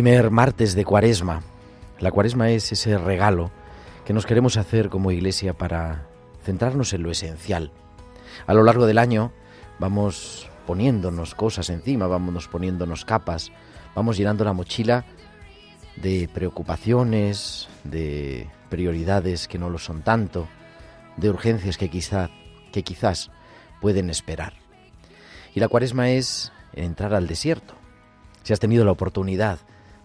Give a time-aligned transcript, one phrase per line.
[0.00, 1.42] Primer martes de Cuaresma.
[1.98, 3.50] La Cuaresma es ese regalo
[4.06, 6.06] que nos queremos hacer como iglesia para
[6.42, 7.70] centrarnos en lo esencial.
[8.46, 9.30] A lo largo del año
[9.78, 13.52] vamos poniéndonos cosas encima, vamos poniéndonos capas,
[13.94, 15.04] vamos llenando la mochila
[15.96, 20.48] de preocupaciones, de prioridades que no lo son tanto,
[21.18, 22.30] de urgencias que quizá
[22.72, 23.30] que quizás
[23.82, 24.54] pueden esperar.
[25.54, 27.74] Y la Cuaresma es entrar al desierto.
[28.44, 29.58] Si has tenido la oportunidad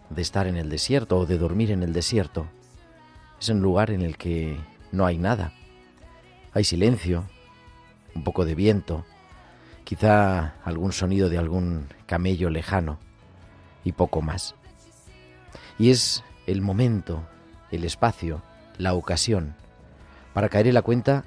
[0.09, 2.47] de estar en el desierto o de dormir en el desierto,
[3.39, 4.57] es un lugar en el que
[4.91, 5.53] no hay nada.
[6.53, 7.25] Hay silencio,
[8.13, 9.05] un poco de viento,
[9.83, 12.97] quizá algún sonido de algún camello lejano
[13.83, 14.55] y poco más.
[15.77, 17.27] Y es el momento,
[17.71, 18.41] el espacio,
[18.77, 19.55] la ocasión
[20.35, 21.23] para caer en la cuenta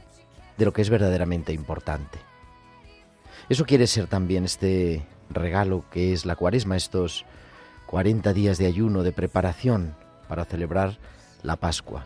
[0.59, 2.19] de lo que es verdaderamente importante.
[3.49, 7.25] Eso quiere ser también este regalo que es la cuaresma, estos
[7.89, 9.97] 40 días de ayuno, de preparación
[10.29, 10.99] para celebrar
[11.43, 12.05] la Pascua.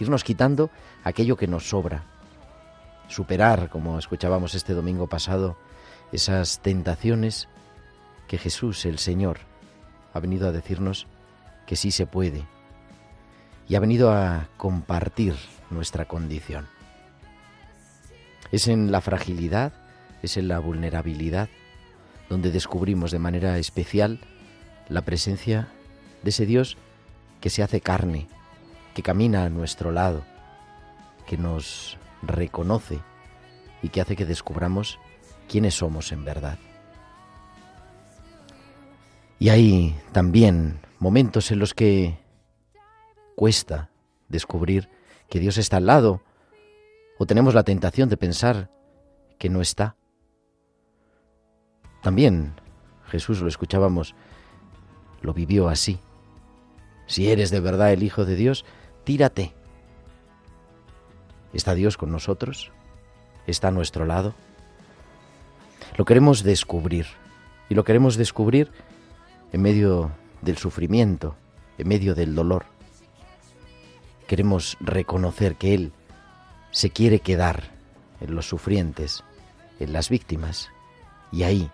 [0.00, 0.70] Irnos quitando
[1.04, 2.04] aquello que nos sobra.
[3.06, 5.56] Superar, como escuchábamos este domingo pasado,
[6.10, 7.48] esas tentaciones
[8.26, 9.38] que Jesús, el Señor,
[10.12, 11.06] ha venido a decirnos
[11.64, 12.44] que sí se puede.
[13.68, 15.36] Y ha venido a compartir
[15.70, 16.66] nuestra condición.
[18.50, 19.72] Es en la fragilidad,
[20.22, 21.48] es en la vulnerabilidad,
[22.28, 24.18] donde descubrimos de manera especial
[24.88, 25.68] la presencia
[26.22, 26.76] de ese Dios
[27.40, 28.28] que se hace carne,
[28.94, 30.24] que camina a nuestro lado,
[31.26, 33.00] que nos reconoce
[33.82, 34.98] y que hace que descubramos
[35.48, 36.58] quiénes somos en verdad.
[39.38, 42.18] Y hay también momentos en los que
[43.36, 43.90] cuesta
[44.28, 44.88] descubrir
[45.28, 46.22] que Dios está al lado
[47.18, 48.70] o tenemos la tentación de pensar
[49.38, 49.96] que no está.
[52.02, 52.54] También
[53.06, 54.14] Jesús lo escuchábamos,
[55.24, 55.98] lo vivió así.
[57.06, 58.66] Si eres de verdad el Hijo de Dios,
[59.04, 59.54] tírate.
[61.54, 62.72] ¿Está Dios con nosotros?
[63.46, 64.34] ¿Está a nuestro lado?
[65.96, 67.06] Lo queremos descubrir.
[67.70, 68.70] Y lo queremos descubrir
[69.52, 70.10] en medio
[70.42, 71.36] del sufrimiento,
[71.78, 72.66] en medio del dolor.
[74.26, 75.92] Queremos reconocer que Él
[76.70, 77.70] se quiere quedar
[78.20, 79.24] en los sufrientes,
[79.80, 80.68] en las víctimas,
[81.32, 81.70] y ahí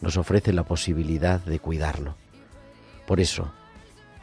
[0.00, 2.23] nos ofrece la posibilidad de cuidarlo.
[3.06, 3.52] Por eso,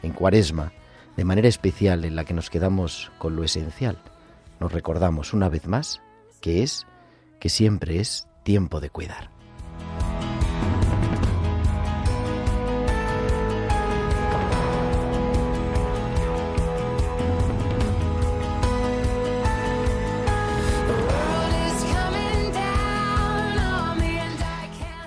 [0.02, 0.72] en Cuaresma,
[1.16, 3.98] de manera especial en la que nos quedamos con lo esencial,
[4.60, 6.00] nos recordamos una vez más
[6.40, 6.86] que es,
[7.40, 9.31] que siempre es tiempo de cuidar.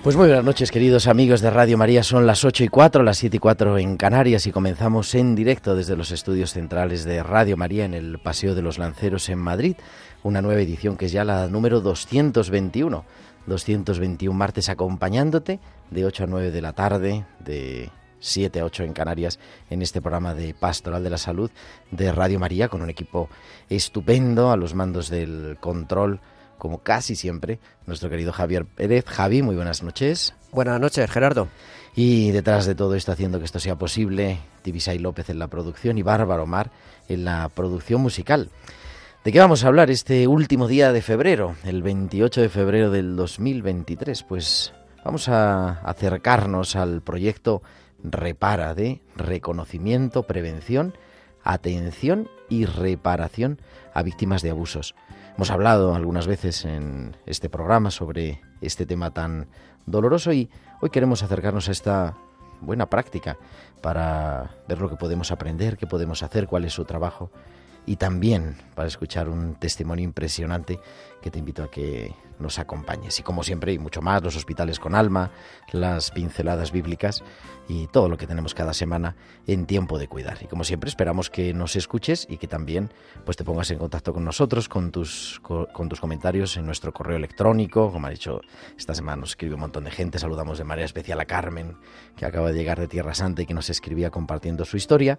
[0.05, 2.03] Pues muy buenas noches, queridos amigos de Radio María.
[2.03, 5.75] Son las 8 y 4, las 7 y 4 en Canarias y comenzamos en directo
[5.75, 9.75] desde los estudios centrales de Radio María en el Paseo de los Lanceros en Madrid.
[10.21, 13.03] Una nueva edición que es ya la número 221.
[13.47, 15.59] 221 martes acompañándote
[15.89, 19.39] de 8 a 9 de la tarde, de 7 a 8 en Canarias,
[19.71, 21.49] en este programa de Pastoral de la Salud
[21.89, 23.27] de Radio María, con un equipo
[23.69, 26.19] estupendo a los mandos del control
[26.65, 29.05] como casi siempre, nuestro querido Javier Pérez.
[29.05, 30.33] Javi, muy buenas noches.
[30.51, 31.47] Buenas noches, Gerardo.
[31.95, 35.99] Y detrás de todo esto, haciendo que esto sea posible, Tibisay López en la producción
[35.99, 36.71] y Bárbara Omar
[37.07, 38.49] en la producción musical.
[39.23, 43.15] ¿De qué vamos a hablar este último día de febrero, el 28 de febrero del
[43.15, 44.23] 2023?
[44.23, 44.73] Pues
[45.03, 47.61] vamos a acercarnos al proyecto
[48.03, 50.95] Repara de reconocimiento, prevención,
[51.45, 53.61] atención y reparación
[53.93, 54.95] a víctimas de abusos.
[55.37, 59.47] Hemos hablado algunas veces en este programa sobre este tema tan
[59.85, 60.49] doloroso y
[60.81, 62.17] hoy queremos acercarnos a esta
[62.61, 63.37] buena práctica
[63.81, 67.31] para ver lo que podemos aprender, qué podemos hacer, cuál es su trabajo
[67.85, 70.79] y también para escuchar un testimonio impresionante
[71.25, 73.19] que te invito a que nos acompañes.
[73.19, 75.31] Y como siempre, y mucho más, los hospitales con alma,
[75.71, 77.23] las pinceladas bíblicas
[77.67, 79.15] y todo lo que tenemos cada semana
[79.47, 80.37] en tiempo de cuidar.
[80.41, 82.91] Y como siempre, esperamos que nos escuches y que también
[83.25, 87.17] pues, te pongas en contacto con nosotros, con tus, con tus comentarios en nuestro correo
[87.17, 87.91] electrónico.
[87.91, 88.41] Como ha dicho,
[88.77, 90.19] esta semana nos escribe un montón de gente.
[90.19, 91.75] Saludamos de manera especial a Carmen,
[92.15, 95.17] que acaba de llegar de Tierra Santa y que nos escribía compartiendo su historia.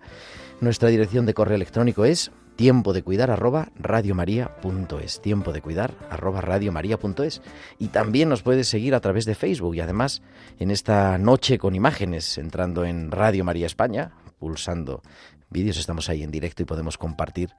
[0.60, 7.42] Nuestra dirección de correo electrónico es tiempo de cuidar arroba radiomaria.es tiempo de cuidar radiomaria.es
[7.78, 10.22] y también nos puedes seguir a través de Facebook y además
[10.58, 15.02] en esta noche con imágenes entrando en Radio María España pulsando
[15.50, 17.50] vídeos estamos ahí en directo y podemos compartir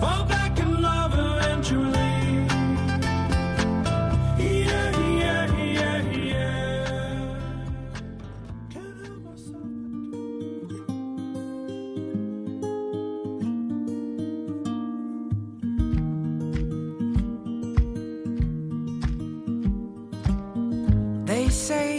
[0.00, 2.14] Fall back in love eventually.
[4.38, 4.90] Yeah,
[5.20, 7.36] yeah, yeah, yeah.
[8.72, 9.70] Can't help myself.
[21.26, 21.95] They say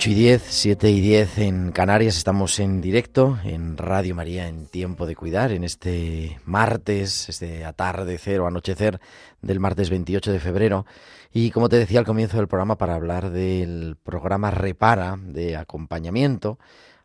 [0.00, 4.64] 8 y 10, 7 y 10 en Canarias, estamos en directo en Radio María en
[4.64, 8.98] Tiempo de Cuidar, en este martes, este atardecer o anochecer
[9.42, 10.86] del martes 28 de febrero.
[11.34, 16.58] Y como te decía al comienzo del programa, para hablar del programa Repara de acompañamiento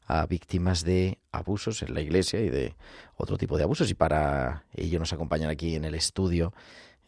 [0.07, 2.75] a víctimas de abusos en la iglesia y de
[3.17, 3.91] otro tipo de abusos.
[3.91, 6.53] Y para ello nos acompañan aquí en el estudio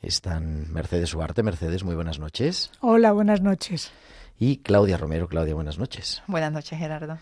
[0.02, 1.44] están Mercedes Huarte.
[1.44, 2.72] Mercedes, muy buenas noches.
[2.82, 3.94] Hola, buenas noches
[4.40, 5.28] y Claudia Romero.
[5.28, 6.22] Claudia, buenas noches.
[6.28, 7.18] Buenas noches, Gerardo.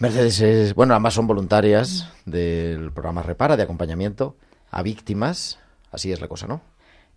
[0.00, 4.36] Mercedes es, bueno, ambas son voluntarias del programa Repara de acompañamiento
[4.70, 5.60] a víctimas.
[5.92, 6.62] Así es la cosa, ¿no?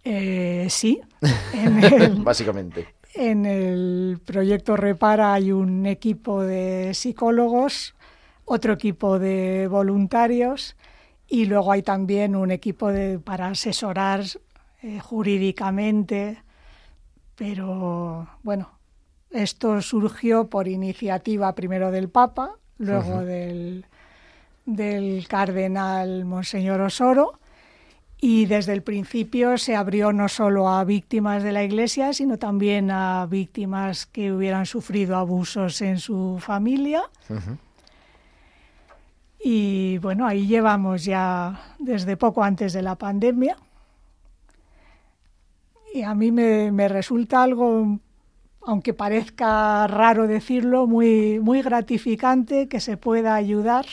[0.04, 1.02] Eh, sí.
[2.20, 2.88] Básicamente.
[3.16, 7.96] En el proyecto Repara hay un equipo de psicólogos,
[8.46, 10.76] otro equipo de voluntarios
[11.28, 14.24] y luego hay también un equipo de, para asesorar
[14.84, 16.44] eh, jurídicamente.
[17.36, 18.77] Pero bueno,
[19.32, 23.86] esto surgió por iniciativa primero del Papa, luego del,
[24.66, 27.40] del cardenal Monseñor Osoro,
[28.20, 32.90] y desde el principio se abrió no solo a víctimas de la Iglesia, sino también
[32.90, 37.04] a víctimas que hubieran sufrido abusos en su familia.
[39.40, 43.56] Y bueno, ahí llevamos ya desde poco antes de la pandemia.
[45.94, 48.00] Y a mí me, me resulta algo
[48.68, 53.86] aunque parezca raro decirlo, muy, muy gratificante que se pueda ayudar,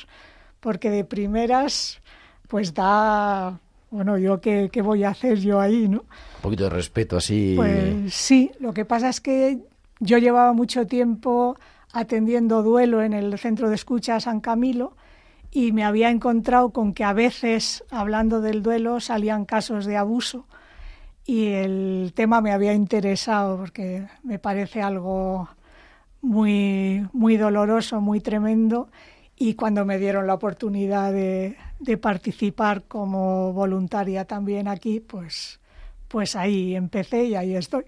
[0.59, 2.03] porque de primeras,
[2.49, 3.61] pues da,
[3.93, 6.01] bueno, yo qué, qué voy a hacer yo ahí, ¿no?
[6.01, 7.53] Un poquito de respeto así.
[7.55, 9.61] Pues sí, lo que pasa es que
[10.01, 11.57] yo llevaba mucho tiempo
[11.93, 14.97] atendiendo duelo en el centro de escucha San Camilo
[15.53, 20.47] y me había encontrado con que a veces, hablando del duelo, salían casos de abuso
[21.27, 25.49] y el tema me había interesado porque me parece algo
[26.21, 28.89] muy, muy doloroso, muy tremendo
[29.37, 35.61] y cuando me dieron la oportunidad de, de, participar como voluntaria también aquí, pues,
[36.09, 37.85] pues ahí empecé y ahí estoy.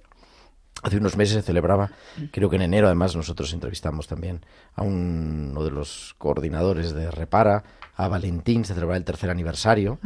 [0.83, 1.91] Hace unos meses se celebraba,
[2.33, 7.65] creo que en enero además nosotros entrevistamos también a uno de los coordinadores de Repara,
[7.97, 9.99] a Valentín, se celebraba el tercer aniversario.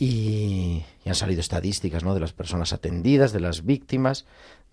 [0.00, 2.14] Y, han salido estadísticas ¿no?
[2.14, 4.24] de las personas atendidas, de las víctimas,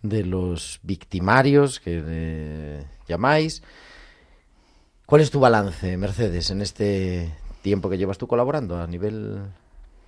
[0.01, 3.62] de los victimarios que eh, llamáis.
[5.05, 7.29] ¿Cuál es tu balance, Mercedes, en este
[7.62, 9.41] tiempo que llevas tú colaborando a nivel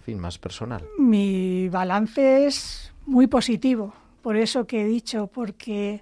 [0.05, 0.85] fin, más personal?
[0.97, 6.01] Mi balance es muy positivo, por eso que he dicho, porque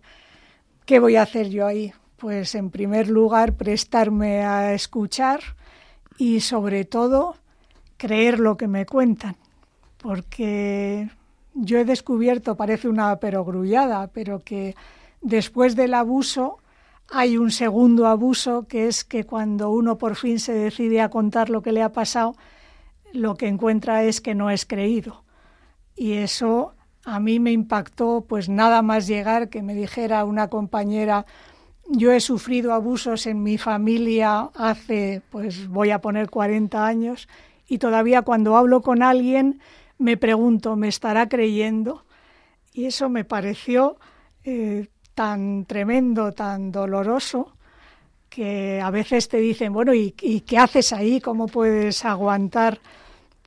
[0.85, 1.91] ¿qué voy a hacer yo ahí?
[2.17, 5.39] Pues en primer lugar prestarme a escuchar
[6.19, 7.35] y sobre todo
[7.97, 9.35] creer lo que me cuentan,
[9.97, 11.09] porque
[11.53, 14.75] yo he descubierto, parece una perogrullada, pero que
[15.21, 16.59] después del abuso
[17.09, 21.49] hay un segundo abuso, que es que cuando uno por fin se decide a contar
[21.49, 22.35] lo que le ha pasado,
[23.13, 25.23] lo que encuentra es que no es creído.
[25.95, 26.73] Y eso
[27.05, 31.25] a mí me impactó, pues nada más llegar que me dijera una compañera,
[31.89, 37.29] yo he sufrido abusos en mi familia hace, pues voy a poner 40 años,
[37.67, 39.59] y todavía cuando hablo con alguien
[39.97, 42.03] me pregunto, ¿me estará creyendo?
[42.73, 43.97] Y eso me pareció
[44.43, 47.53] eh, tan tremendo, tan doloroso,
[48.29, 51.19] que a veces te dicen, bueno, ¿y, ¿y qué haces ahí?
[51.19, 52.79] ¿Cómo puedes aguantar?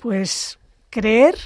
[0.00, 0.59] Pues
[0.91, 1.37] creer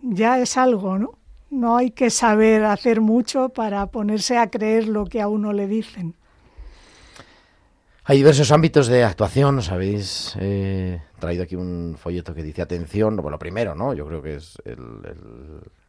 [0.00, 1.18] ya es algo, ¿no?
[1.50, 5.66] No hay que saber hacer mucho para ponerse a creer lo que a uno le
[5.66, 6.14] dicen.
[8.08, 13.16] Hay diversos ámbitos de actuación, os habéis eh, traído aquí un folleto que dice atención,
[13.16, 13.94] bueno, lo primero, ¿no?
[13.94, 14.78] Yo creo que es el,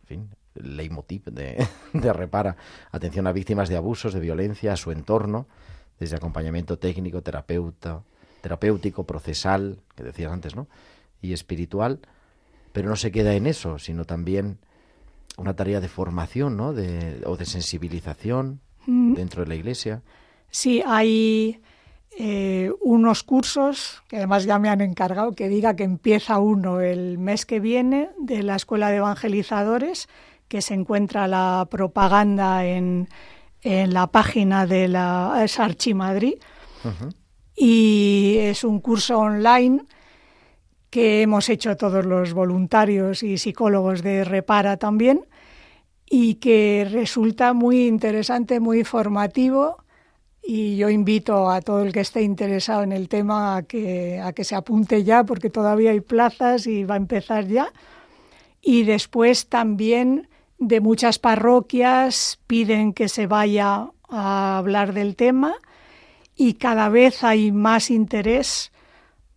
[0.03, 2.57] fin, el leitmotiv de, de Repara,
[2.91, 5.45] atención a víctimas de abusos, de violencia, a su entorno,
[6.00, 8.01] desde acompañamiento técnico, terapeuta,
[8.41, 10.67] terapéutico, procesal, que decías antes, ¿no?
[11.21, 12.00] Y espiritual,
[12.74, 14.57] pero no se queda en eso, sino también
[15.38, 16.74] una tarea de formación, ¿no?
[16.74, 19.13] De, o de sensibilización mm.
[19.13, 20.01] dentro de la iglesia.
[20.50, 21.62] Sí, hay
[22.18, 27.18] eh, unos cursos que además ya me han encargado que diga que empieza uno el
[27.18, 30.08] mes que viene de la Escuela de Evangelizadores,
[30.48, 33.08] que se encuentra la propaganda en,
[33.62, 36.36] en la página de la es Archimadrid.
[37.56, 39.84] Y es un curso online
[40.90, 45.26] que hemos hecho todos los voluntarios y psicólogos de Repara también
[46.10, 49.84] y que resulta muy interesante, muy formativo
[50.50, 54.32] y yo invito a todo el que esté interesado en el tema a que, a
[54.32, 57.74] que se apunte ya porque todavía hay plazas y va a empezar ya.
[58.62, 65.54] Y después también de muchas parroquias piden que se vaya a hablar del tema
[66.34, 68.72] y cada vez hay más interés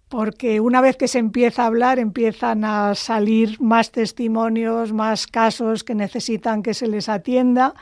[0.08, 5.82] porque una vez que se empieza a hablar empiezan a salir más testimonios, más casos
[5.82, 7.74] que necesitan que se les atienda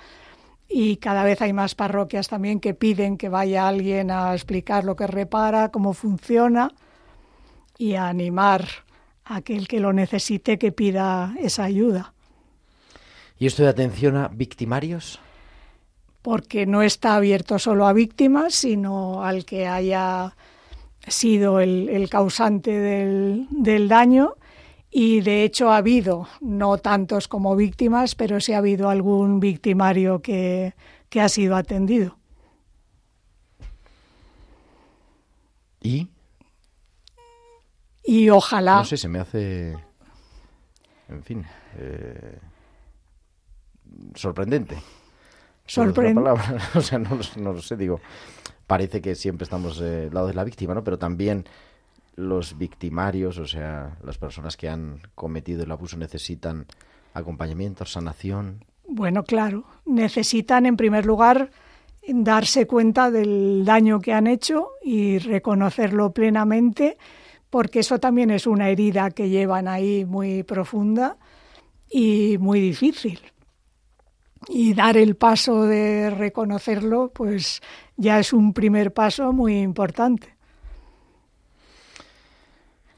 [0.69, 4.97] y cada vez hay más parroquias también que piden que vaya alguien a explicar lo
[4.97, 6.71] que repara, cómo funciona
[7.79, 8.67] y a animar
[9.25, 12.13] a aquel que lo necesite que pida esa ayuda.
[13.39, 15.21] ¿Y esto de atención a victimarios?
[16.23, 20.35] Porque no está abierto solo a víctimas, sino al que haya
[21.07, 24.35] sido el, causante del, del daño
[24.91, 30.23] y de hecho ha habido, no tantos como víctimas, pero sí ha habido algún victimario
[30.23, 30.75] que,
[31.09, 32.17] que ha sido atendido.
[35.81, 36.09] ¿Y?
[38.05, 38.77] Y ojalá.
[38.77, 39.77] No sé, se me hace.
[41.09, 41.45] En fin.
[41.77, 42.39] Eh,
[44.15, 44.79] sorprendente.
[45.67, 46.31] Sorprendente.
[46.75, 48.01] o sea, no, no, lo sé, digo.
[48.67, 50.83] Parece que siempre estamos eh, al lado de la víctima, ¿no?
[50.83, 51.47] Pero también
[52.19, 56.67] los victimarios, o sea, las personas que han cometido el abuso necesitan
[57.15, 58.65] acompañamiento, sanación.
[58.89, 61.51] Bueno, claro, necesitan en primer lugar
[62.09, 66.99] darse cuenta del daño que han hecho y reconocerlo plenamente,
[67.51, 71.19] porque eso también es una herida que llevan ahí muy profunda
[71.89, 73.21] y muy difícil.
[74.49, 77.63] Y dar el paso de reconocerlo, pues
[77.97, 80.38] ya es un primer paso muy importante.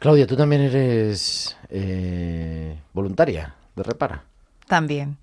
[0.00, 4.24] Claudia, tú también eres eh, voluntaria de Repara.
[4.66, 5.18] También.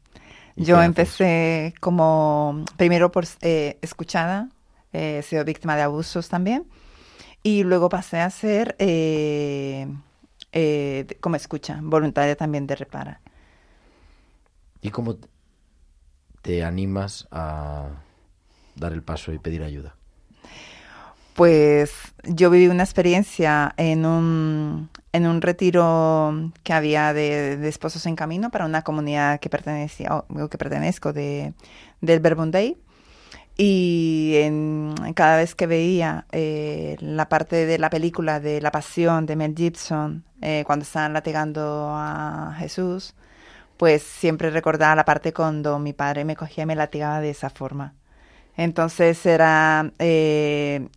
[0.56, 4.50] Yo empecé como, primero por eh, escuchada,
[4.94, 6.68] eh, he sido víctima de abusos también,
[7.42, 8.76] y luego pasé a ser
[11.22, 13.20] como escucha, voluntaria también de Repara.
[14.82, 15.18] ¿Y cómo
[16.44, 17.90] te animas a
[18.76, 19.97] dar el paso y pedir ayuda?
[21.38, 21.92] Pues
[22.24, 28.50] yo viví una experiencia en un, en un retiro que había de, esposos en camino
[28.50, 31.54] para una comunidad que pertenecía, o que pertenezco de,
[32.02, 32.78] del Verbundey.
[33.56, 39.28] Y en, cada vez que veía eh, la parte de la película de La Pasión
[39.28, 43.14] de Mel Gibson, eh, cuando estaban latigando a Jesús,
[43.78, 47.52] pues siempre recordaba la parte cuando mi padre me cogía y me latigaba de esa
[47.52, 47.94] forma.
[48.58, 50.88] Entonces era, eh,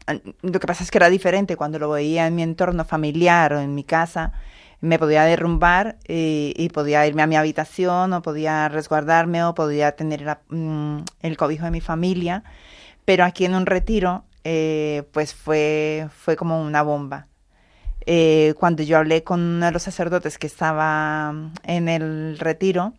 [0.42, 3.60] lo que pasa es que era diferente cuando lo veía en mi entorno familiar o
[3.60, 4.32] en mi casa,
[4.80, 10.38] me podía derrumbar y, podía irme a mi habitación o podía resguardarme o podía tener
[10.48, 12.44] mm, el cobijo de mi familia,
[13.04, 17.26] pero aquí en un retiro eh, pues fue, fue como una bomba.
[18.06, 22.94] Eh, cuando yo hablé con uno de los sacerdotes que estaba en el retiro,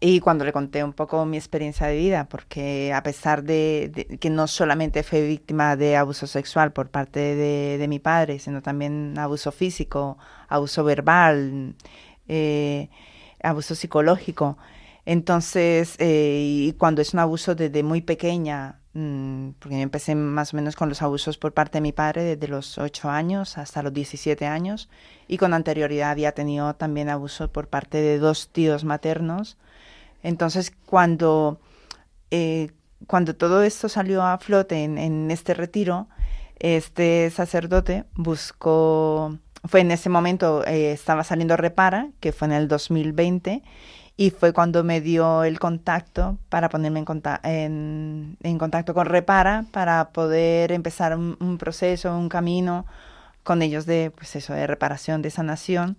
[0.00, 4.30] y cuando le conté un poco mi experiencia de vida, porque a pesar de, que
[4.30, 9.52] no solamente fui víctima de abuso sexual por parte de, mi padre, sino también abuso
[9.52, 11.74] físico, abuso verbal,
[12.28, 12.88] eh,
[13.42, 14.58] abuso psicológico.
[15.06, 20.54] Entonces, eh, y cuando es un abuso desde muy pequeña, mm, porque yo empecé más
[20.54, 23.82] o menos con los abusos por parte de mi padre desde los 8 años hasta
[23.82, 24.88] los 17 años,
[25.28, 29.58] y con anterioridad había tenido también abuso por parte de dos tíos maternos,
[30.24, 31.60] entonces, cuando,
[32.30, 32.72] eh,
[33.06, 36.08] cuando todo esto salió a flote en, este retiro,
[36.58, 42.68] este sacerdote buscó, fue en ese momento, eh, estaba saliendo Repara, que fue en el
[42.68, 43.62] 2020,
[44.16, 47.04] y fue cuando me dio el contacto para ponerme
[47.42, 52.86] en, en, contacto con Repara para poder empezar un, proceso, un camino
[53.42, 55.98] con ellos de, pues de reparación, de sanación.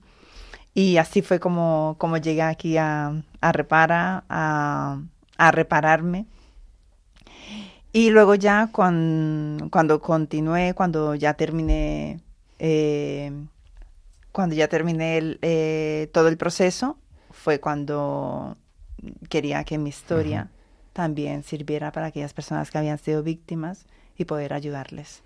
[0.76, 5.00] Y así fue como, como llegué aquí a, a Repara, a,
[5.38, 6.26] a repararme.
[7.94, 12.20] Y luego ya cuando, cuando continué, cuando ya terminé,
[12.60, 13.32] eh,
[14.34, 16.98] cuando ya terminé el, eh, todo el proceso,
[17.32, 18.58] fue cuando
[19.30, 20.50] quería que mi historia
[20.92, 23.86] también sirviera para aquellas personas que habían sido víctimas
[24.18, 25.24] y poder ayudarles.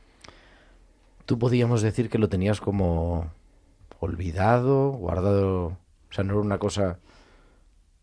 [1.25, 3.31] Tú podíamos decir que lo tenías como
[3.99, 5.77] olvidado, guardado, o
[6.13, 6.99] sea, no era una cosa,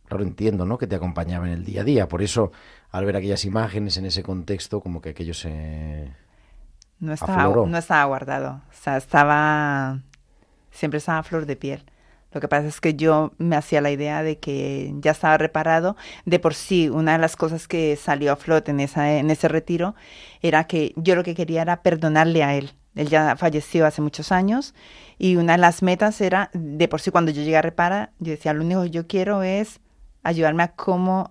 [0.07, 0.79] claro, entiendo, ¿no?
[0.79, 2.53] Que te acompañaba en el día a día, por eso
[2.91, 6.13] al ver aquellas imágenes en ese contexto, como que aquello se...
[6.99, 10.01] No estaba, no estaba guardado, o sea, estaba,
[10.71, 11.85] siempre estaba a flor de piel.
[12.37, 15.97] Lo que pasa es que yo me hacía la idea de que ya estaba reparado.
[16.27, 19.49] De por sí, una de las cosas que salió a flote en, esa, en ese
[19.49, 19.95] retiro
[20.43, 22.73] era que yo lo que quería era perdonarle a él.
[22.97, 24.75] Él ya falleció hace muchos años.
[25.19, 28.33] Y una de las metas era, de por sí cuando yo llegué a Repara, yo
[28.33, 29.81] decía, lo único que yo quiero es
[30.25, 31.31] ayudarme a cómo,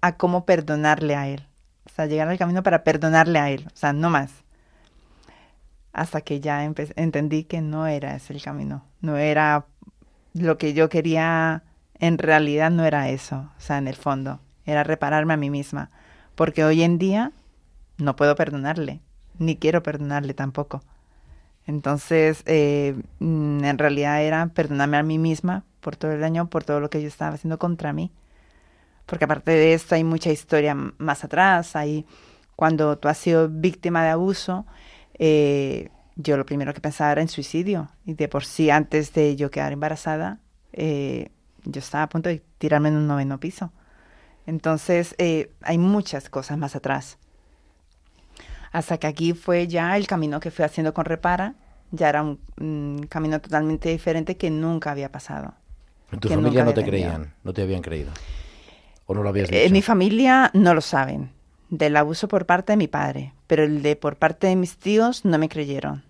[0.00, 1.46] a cómo perdonarle a él.
[1.84, 4.30] O sea, llegar al camino para perdonarle a él, o sea, no más.
[5.92, 9.66] Hasta que ya entendí que no era ese el camino, no era
[10.34, 11.62] lo que yo quería,
[11.98, 15.90] en realidad no era eso, o sea, en el fondo, era repararme a mí misma,
[16.34, 17.32] porque hoy en día
[17.96, 19.00] no puedo perdonarle,
[19.38, 20.82] ni quiero perdonarle tampoco.
[21.66, 26.64] Entonces, eh, mm, en realidad era perdonarme a mí misma por todo el daño, por
[26.64, 28.12] todo lo que yo estaba haciendo contra mí.
[29.06, 31.76] Porque aparte de esto hay mucha historia más atrás.
[31.76, 32.06] Hay
[32.56, 34.66] cuando tú has sido víctima de abuso,
[35.18, 37.90] eh, yo lo primero que pensaba era en suicidio.
[38.04, 40.40] Y de por sí, antes de yo quedar embarazada,
[40.72, 41.30] eh,
[41.64, 43.72] yo estaba a punto de tirarme en un noveno piso.
[44.46, 47.18] Entonces, hay muchas cosas más atrás.
[48.76, 51.54] Hasta que aquí fue ya el camino que fui haciendo con Repara,
[51.92, 55.54] ya era un, camino totalmente diferente que nunca había pasado.
[56.12, 57.32] ¿En tu familia no te creían?
[57.42, 58.12] ¿No te habían creído?
[59.06, 59.62] ¿O no lo habías dicho?
[59.62, 61.30] En mi familia no lo saben,
[61.70, 65.24] del abuso por parte de mi padre, pero el de por parte de mis tíos
[65.24, 66.04] no me creyeron.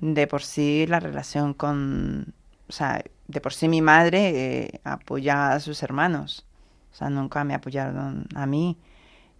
[0.00, 2.34] De por sí la relación con...
[2.68, 6.46] O sea, de por sí mi madre eh, apoya a sus hermanos.
[6.92, 8.78] O sea, nunca me apoyaron a mí.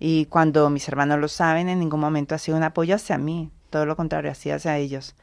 [0.02, 3.50] Y cuando mis hermanos lo saben, en ningún momento ha sido un apoyo hacia mí,
[3.68, 5.14] todo lo contrario, así hacia ellos.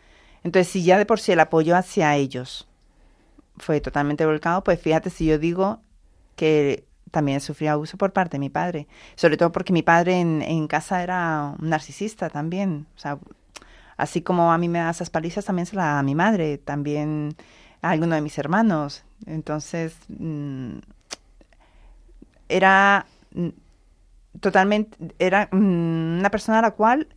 [0.43, 2.67] Entonces, si ya de por sí el apoyo hacia ellos
[3.57, 5.81] fue totalmente volcado, pues fíjate si yo digo
[6.35, 10.67] que también sufrí abuso por parte de mi padre, sobre todo porque mi padre en,
[10.67, 13.17] casa era un narcisista también, o sea,
[13.97, 16.59] así como a mí me da esas palizas, también se la da a mi madre,
[16.59, 17.35] también
[17.81, 19.03] a alguno de mis hermanos.
[19.25, 20.77] Entonces, mm,
[22.49, 23.07] era
[24.39, 27.07] totalmente, era mm, una persona a la cual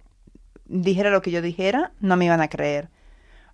[0.67, 2.89] dijera lo que yo dijera, no me iban a creer.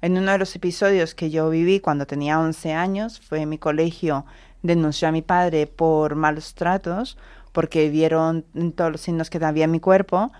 [0.02, 3.58] En uno de los episodios que yo viví cuando tenía 11 años, fue en mi
[3.58, 4.26] colegio,
[4.62, 7.16] denunció a mi padre por malos tratos,
[7.52, 10.30] porque vieron todos los signos que había en mi cuerpo,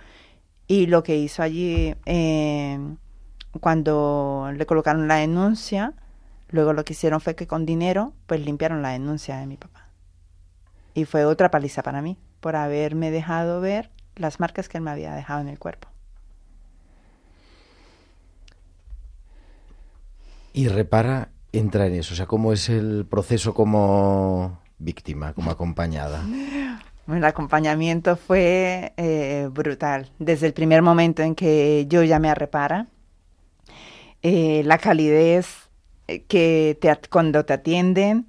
[0.67, 2.79] y lo que hizo allí eh,
[3.61, 5.95] cuando le colocaron la denuncia,
[6.49, 9.89] luego lo que hicieron fue que con dinero, pues limpiaron la denuncia de mi papá.
[10.93, 14.93] Y fue otra paliza para mí por haberme dejado ver las marcas que él me
[14.93, 15.89] había dejado en el cuerpo.
[20.53, 26.23] Y repara, entra en eso, o sea, ¿cómo es el proceso como víctima, como acompañada?
[27.09, 30.13] el acompañamiento fue eh, brutal.
[30.21, 32.87] Desde el primer momento en que yo llamé a Repara,
[34.23, 35.69] eh, la calidez
[36.07, 38.29] eh, que te, cuando te atienden,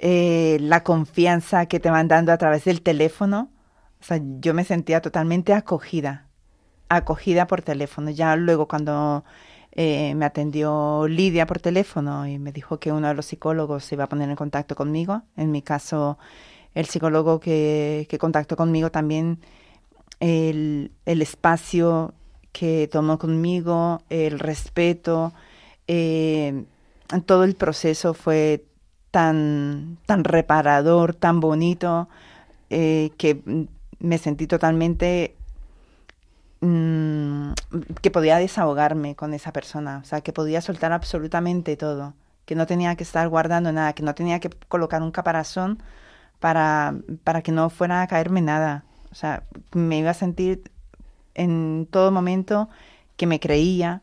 [0.00, 3.50] eh, la confianza que te van dando a través del teléfono.
[4.00, 6.26] O sea, yo me sentía totalmente acogida,
[6.88, 8.10] acogida por teléfono.
[8.10, 9.24] Ya luego cuando
[9.72, 13.94] eh, me atendió Lidia por teléfono y me dijo que uno de los psicólogos se
[13.94, 16.18] iba a poner en contacto conmigo, en mi caso
[16.74, 19.40] el psicólogo que, que contactó conmigo también,
[20.20, 22.14] el, el espacio
[22.52, 25.32] que tomó conmigo, el respeto,
[25.86, 26.64] eh,
[27.26, 28.64] todo el proceso fue
[29.10, 32.08] tan, tan reparador, tan bonito,
[32.70, 33.42] eh, que
[33.98, 35.36] me sentí totalmente
[36.60, 37.52] mm,
[38.00, 42.14] que podía desahogarme con esa persona, o sea, que podía soltar absolutamente todo,
[42.46, 45.82] que no tenía que estar guardando nada, que no tenía que colocar un caparazón
[46.40, 46.94] para,
[47.24, 48.84] para que no fuera a caerme nada.
[49.12, 50.70] O sea, me iba a sentir
[51.34, 52.68] en todo momento
[53.16, 54.02] que me creía,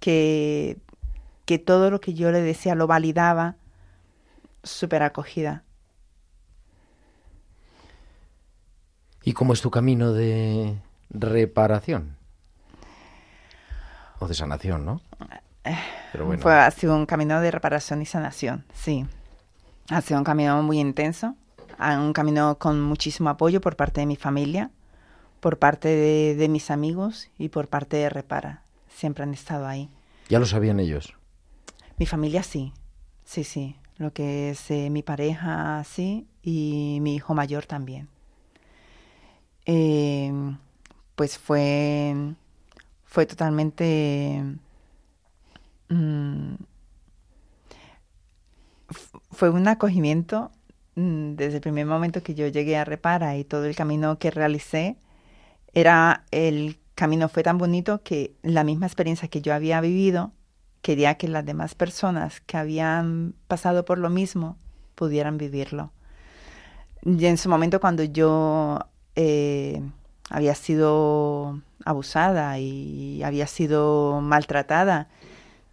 [0.00, 0.78] que,
[1.46, 3.56] que todo lo que yo le decía lo validaba,
[4.66, 5.62] súper acogida.
[9.22, 10.76] ¿Y cómo es tu camino de
[11.10, 12.16] reparación?
[14.18, 15.00] O de sanación, ¿no?
[16.12, 16.42] Pero bueno.
[16.42, 19.04] Fue, ha sido un camino de reparación y sanación, sí.
[19.90, 21.34] Ha sido un camino muy intenso,
[21.78, 24.70] un camino con muchísimo apoyo por parte de mi familia,
[25.40, 28.62] por parte de, de mis amigos y por parte de Repara.
[28.88, 29.90] Siempre han estado ahí.
[30.28, 31.14] ¿Ya lo sabían ellos?
[31.98, 32.72] Mi familia sí,
[33.24, 38.08] sí, sí lo que es eh, mi pareja, sí, y mi hijo mayor también.
[39.66, 40.32] Eh,
[41.14, 42.14] pues fue,
[43.04, 44.42] fue totalmente...
[45.88, 46.54] Mm,
[49.30, 50.50] fue un acogimiento
[50.96, 54.30] mm, desde el primer momento que yo llegué a Repara y todo el camino que
[54.30, 54.96] realicé
[55.74, 60.32] era el camino fue tan bonito que la misma experiencia que yo había vivido
[60.82, 64.56] quería que las demás personas que habían pasado por lo mismo
[64.94, 65.92] pudieran vivirlo.
[67.04, 68.80] Y en su momento cuando yo
[69.14, 69.82] eh,
[70.30, 75.08] había sido abusada y había sido maltratada,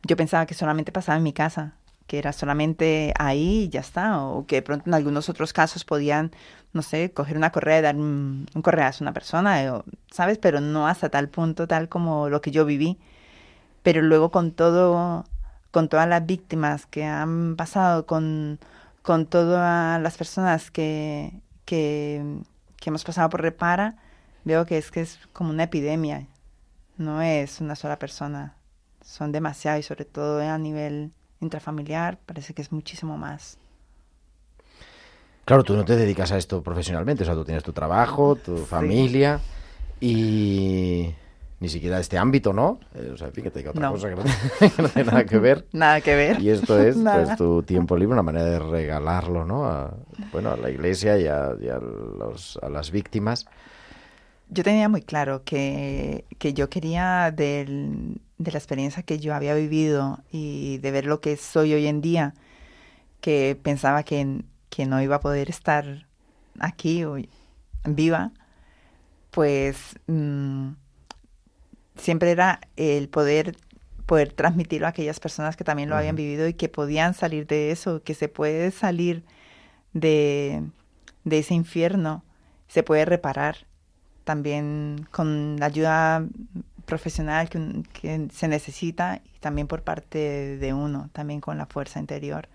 [0.03, 1.73] yo pensaba que solamente pasaba en mi casa,
[2.07, 5.85] que era solamente ahí y ya está, o que de pronto en algunos otros casos
[5.85, 6.31] podían,
[6.73, 10.37] no sé, coger una correa dar un, un correazo a una persona, ¿sabes?
[10.37, 12.99] Pero no hasta tal punto, tal como lo que yo viví.
[13.83, 15.25] Pero luego con todo,
[15.71, 18.59] con todas las víctimas que han pasado, con,
[19.01, 21.33] con todas las personas que,
[21.65, 22.23] que,
[22.77, 23.97] que hemos pasado por Repara,
[24.45, 26.27] veo que es que es como una epidemia,
[26.97, 28.55] no es una sola persona,
[29.03, 33.57] son demasiado y sobre todo a nivel intrafamiliar parece que es muchísimo más.
[35.45, 38.65] Claro, tú no te dedicas a esto profesionalmente, o sea, tú tienes tu trabajo, tu
[38.65, 38.65] Sí.
[38.65, 39.41] familia
[39.99, 41.15] y
[41.63, 42.77] ni siquiera este ámbito, ¿no?
[42.93, 43.91] Eh, o sea, fin, que otra No.
[43.93, 44.37] cosa que no, tiene,
[44.75, 45.65] que no tiene nada que ver.
[45.71, 46.41] Nada que ver.
[46.41, 47.23] Y esto es Nada.
[47.23, 49.63] pues, tu tiempo libre, una manera de regalarlo, ¿no?
[49.65, 49.95] A,
[50.33, 53.45] bueno, a la iglesia y, a, y a los- a las víctimas.
[54.49, 59.55] Yo tenía muy claro que, que yo quería del- de la experiencia que yo había
[59.55, 62.33] vivido y de ver lo que soy hoy en día,
[63.21, 66.07] que pensaba que, que no iba a poder estar
[66.59, 67.29] aquí hoy,
[67.85, 68.31] viva,
[69.31, 70.69] pues mm,
[71.95, 73.55] siempre era el poder
[74.05, 77.71] poder transmitirlo a aquellas personas que también lo habían vivido y que podían salir de
[77.71, 79.23] eso, que se puede salir
[79.93, 80.63] de,
[81.23, 82.23] de ese infierno,
[82.67, 83.65] se puede reparar
[84.23, 86.25] también con la ayuda
[86.85, 91.99] profesional que, que se necesita y también por parte de uno, también con la fuerza
[91.99, 92.49] interior.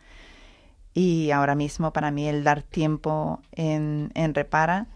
[0.94, 4.87] Y ahora mismo para mí el dar tiempo en, en Repara,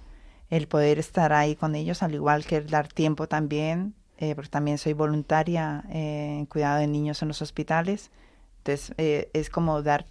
[0.51, 4.51] el poder estar ahí con ellos, al igual que el dar tiempo también, eh, porque
[4.51, 8.13] también soy voluntaria eh, en cuidado de niños en los hospitales.
[8.59, 10.07] Entonces eh, es como dar,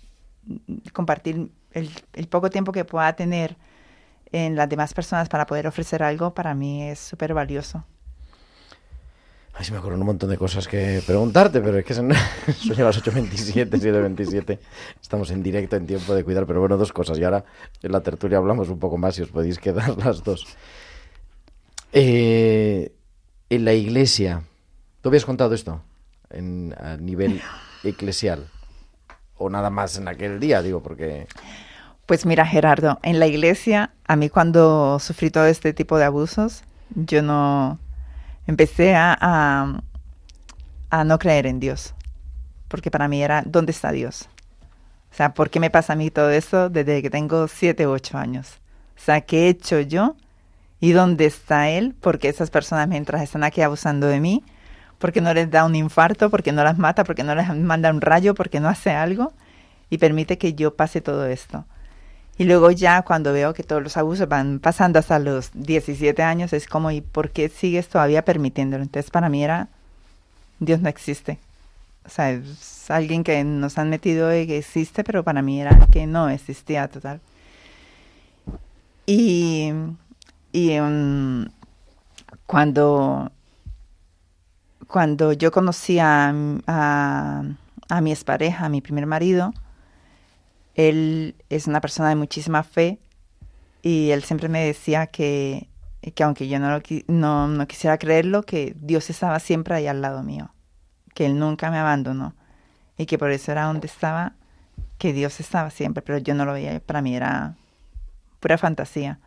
[0.91, 3.55] compartir el, el poco tiempo que pueda tener
[4.33, 7.85] en las demás personas para poder ofrecer algo, para mí es súper valioso.
[9.53, 12.11] Ay, sí me acuerdo un montón de cosas que preguntarte, pero es que son,
[12.57, 14.59] son ya las 8.27, 7.27.
[15.01, 17.17] Estamos en directo en tiempo de cuidar, pero bueno, dos cosas.
[17.17, 17.45] Y ahora
[17.81, 20.45] en la tertulia hablamos un poco más y os podéis quedar las dos.
[21.93, 22.91] Eh,
[23.51, 24.43] en la iglesia,
[25.01, 25.81] ¿tú habías contado esto
[26.29, 27.41] en, a nivel
[27.83, 28.47] eclesial?
[29.35, 30.61] ¿O nada más en aquel día?
[30.61, 31.27] Digo, porque...
[32.05, 36.63] Pues mira, Gerardo, en la iglesia, a mí cuando sufrí todo este tipo de abusos,
[36.95, 37.77] yo no
[38.47, 39.81] empecé a, a,
[40.89, 41.93] a no creer en Dios,
[42.69, 44.29] porque para mí era, ¿dónde está Dios?
[45.11, 47.91] O sea, ¿por qué me pasa a mí todo eso desde que tengo siete u
[47.91, 48.61] ocho años?
[48.95, 50.15] O sea, ¿qué he hecho yo?
[50.81, 51.95] ¿Y dónde está Él?
[52.01, 54.43] Porque esas personas mientras están aquí abusando de mí,
[54.97, 58.01] porque no les da un infarto, porque no las mata, porque no les manda un
[58.01, 59.31] rayo, porque no hace algo
[59.89, 61.65] y permite que yo pase todo esto.
[62.37, 66.53] Y luego ya cuando veo que todos los abusos van pasando hasta los 17 años,
[66.53, 68.81] es como, ¿y por qué sigues todavía permitiéndolo?
[68.81, 69.67] Entonces para mí era,
[70.59, 71.37] Dios no existe.
[72.05, 75.87] O sea, es alguien que nos han metido y que existe, pero para mí era
[75.91, 77.21] que no existía total.
[79.05, 79.71] Y,
[80.51, 81.45] y um,
[82.45, 83.31] cuando,
[84.87, 86.33] cuando yo conocí a,
[86.67, 87.43] a,
[87.89, 89.53] a mi expareja, a mi primer marido,
[90.75, 92.99] él es una persona de muchísima fe
[93.81, 95.69] y él siempre me decía que,
[96.13, 100.01] que aunque yo no, lo no, no quisiera creerlo, que Dios estaba siempre ahí al
[100.01, 100.53] lado mío,
[101.13, 102.35] que Él nunca me abandonó
[102.97, 104.33] y que por eso era donde estaba,
[104.97, 107.55] que Dios estaba siempre, pero yo no lo veía, para mí era
[108.39, 109.19] pura fantasía.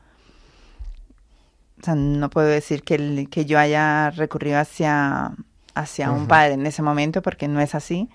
[1.85, 5.33] O sea, no puedo decir que, el- que yo haya recurrido hacia,
[5.75, 8.09] hacia un padre en ese momento porque no es así.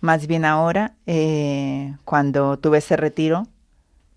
[0.00, 3.48] Más bien ahora, eh, cuando tuve ese retiro,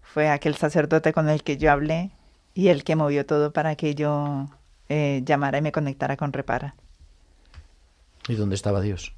[0.03, 2.11] fue aquel sacerdote con el que yo hablé
[2.53, 4.45] y el que movió todo para que yo
[4.87, 6.75] eh, llamara y me conectara con Repara.
[8.27, 9.13] ¿Y dónde estaba Dios?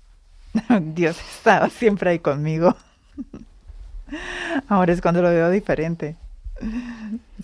[0.82, 2.74] Dios estaba siempre ahí conmigo.
[4.70, 6.16] Ahora es cuando lo veo diferente.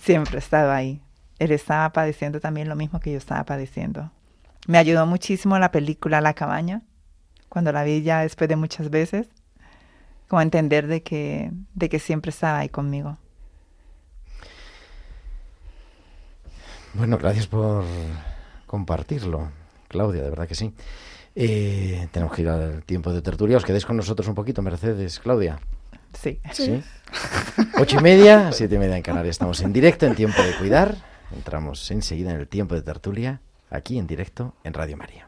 [0.01, 1.01] Siempre estaba ahí.
[1.39, 4.11] Él estaba padeciendo también lo mismo que yo estaba padeciendo.
[4.67, 6.81] Me ayudó muchísimo la película La cabaña,
[7.49, 9.27] cuando la vi ya después de muchas veces,
[10.27, 13.17] como a entender de que, de que siempre estaba ahí conmigo.
[16.93, 17.85] Bueno, gracias por
[18.65, 19.51] compartirlo,
[19.87, 20.73] Claudia, de verdad que sí.
[21.35, 23.57] Eh, tenemos que ir al tiempo de tertulia.
[23.57, 25.59] ¿Os quedéis con nosotros un poquito, Mercedes, Claudia?
[26.13, 26.39] Sí.
[26.51, 26.83] Sí.
[27.79, 29.35] Ocho y media, siete y media en Canarias.
[29.35, 30.95] Estamos en directo en tiempo de cuidar.
[31.35, 35.26] Entramos enseguida en el tiempo de tertulia, aquí en directo en Radio María.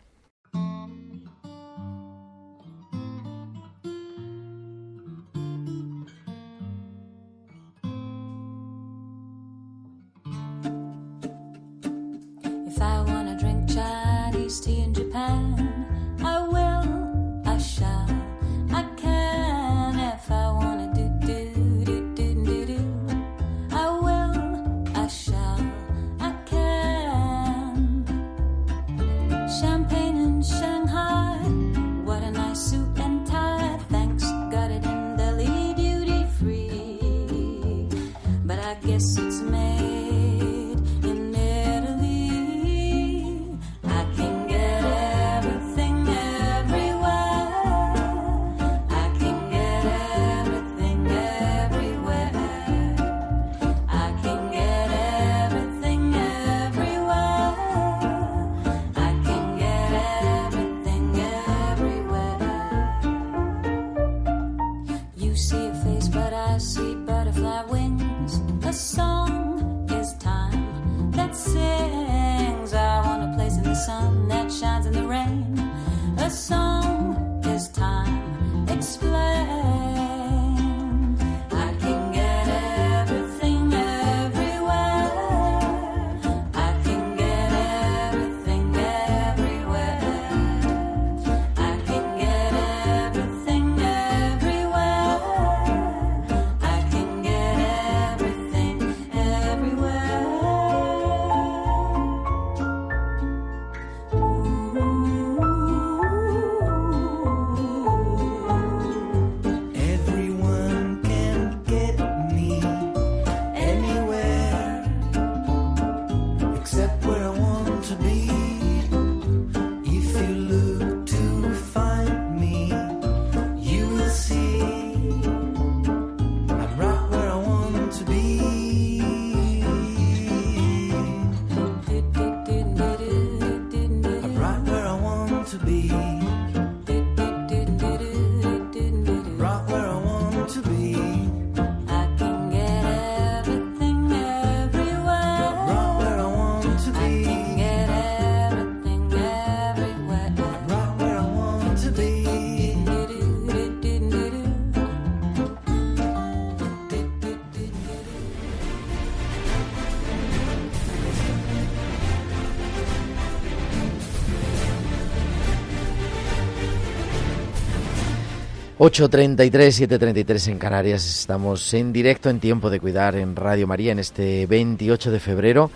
[168.80, 171.06] ...8.33, 7.33 en Canarias.
[171.06, 175.70] Estamos en directo en Tiempo de Cuidar en Radio María en este 28 de febrero.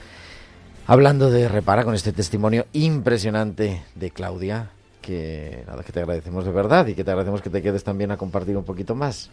[0.88, 4.70] Hablando de Repara con este testimonio impresionante de Claudia.
[5.02, 8.10] Que nada, que te agradecemos de verdad y que te agradecemos que te quedes también
[8.12, 9.30] a compartir un poquito más.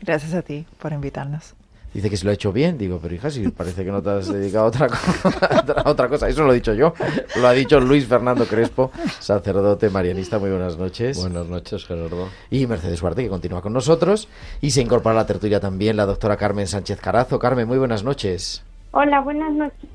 [0.00, 1.54] Gracias a ti por invitarnos.
[1.92, 2.78] Dice que se lo ha hecho bien.
[2.78, 4.96] Digo, pero hija, si parece que no te has dedicado a otra, co-
[5.84, 6.28] a otra cosa.
[6.28, 6.94] Eso lo he dicho yo.
[7.40, 10.38] Lo ha dicho Luis Fernando Crespo, sacerdote marianista.
[10.38, 11.18] Muy buenas noches.
[11.18, 12.28] Buenas noches, Gerardo.
[12.50, 14.28] Y Mercedes Huarte, que continúa con nosotros.
[14.60, 17.38] Y se incorpora a la tertulia también la doctora Carmen Sánchez Carazo.
[17.40, 18.62] Carmen, muy buenas noches.
[18.92, 19.90] Hola, buenas noches.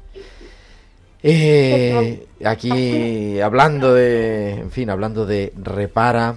[1.23, 6.35] Eh, aquí hablando de, en fin, hablando de repara.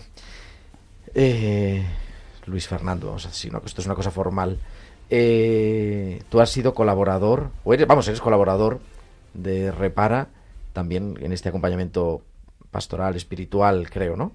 [1.15, 1.85] eh,
[2.47, 4.57] Luis Fernando, vamos a decir, no, que esto es una cosa formal.
[5.11, 8.81] Eh, tú has sido colaborador, o eres, vamos, eres colaborador
[9.35, 10.29] de Repara,
[10.73, 12.23] también en este acompañamiento
[12.71, 14.33] pastoral, espiritual, creo, ¿no?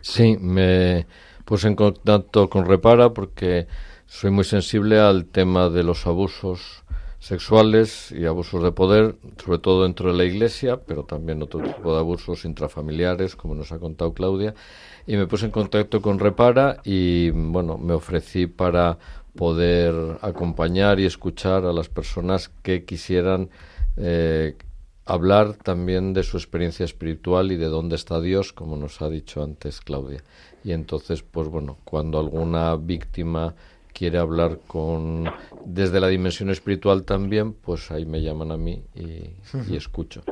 [0.00, 1.06] Sí, me
[1.44, 3.66] puse en contacto con Repara porque
[4.06, 6.84] soy muy sensible al tema de los abusos
[7.18, 11.92] sexuales y abusos de poder, sobre todo dentro de la iglesia, pero también otro tipo
[11.92, 14.54] de abusos intrafamiliares, como nos ha contado Claudia.
[15.06, 18.98] Y me puse en contacto con Repara y, bueno, me ofrecí para
[19.36, 23.50] poder acompañar y escuchar a las personas que quisieran
[23.96, 24.56] eh,
[25.04, 29.42] hablar también de su experiencia espiritual y de dónde está Dios, como nos ha dicho
[29.42, 30.22] antes Claudia.
[30.64, 33.54] Y entonces, pues bueno, cuando alguna víctima
[33.92, 35.30] quiere hablar con
[35.64, 39.32] desde la dimensión espiritual también, pues ahí me llaman a mí y,
[39.68, 40.22] y escucho.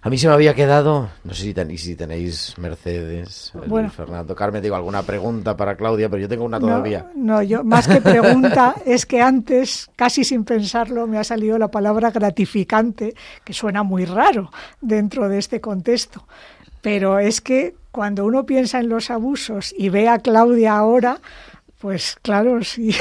[0.00, 3.90] A mí se me había quedado, no sé si, ten- si tenéis Mercedes, Bueno.
[3.90, 7.06] Fernando, Carmen, digo alguna pregunta para Claudia, pero yo tengo una No, todavía.
[7.16, 11.68] No, yo más que pregunta es que antes, casi sin pensarlo, me ha salido la
[11.68, 16.26] palabra gratificante, que suena muy raro dentro de este contexto.
[16.80, 21.18] Pero es que cuando uno piensa en los abusos y ve a Claudia ahora,
[21.80, 22.94] pues claro, si,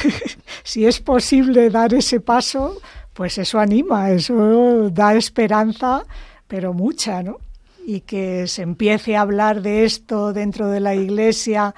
[0.63, 2.81] si es posible dar ese paso,
[3.13, 6.03] pues eso anima, eso da esperanza,
[6.47, 7.37] pero mucha, ¿no?
[7.85, 11.73] Y que se empiece a hablar de esto dentro de la iglesia,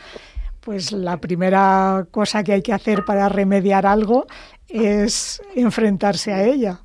[0.62, 4.28] pues la primera cosa que hay que hacer para remediar algo
[4.68, 6.80] es enfrentarse a ella.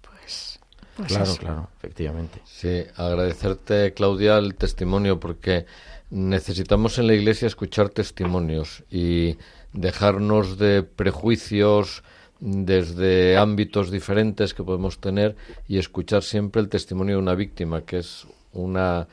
[0.00, 0.60] Pues,
[0.96, 1.36] pues claro, eso.
[1.36, 2.40] claro, efectivamente.
[2.44, 5.66] Sí, agradecerte, Claudia, el testimonio, porque
[6.10, 9.38] necesitamos en la iglesia escuchar testimonios y
[9.72, 12.02] dejarnos de prejuicios
[12.40, 15.36] desde ámbitos diferentes que podemos tener
[15.68, 19.08] y escuchar siempre el testimonio de una víctima, que es una,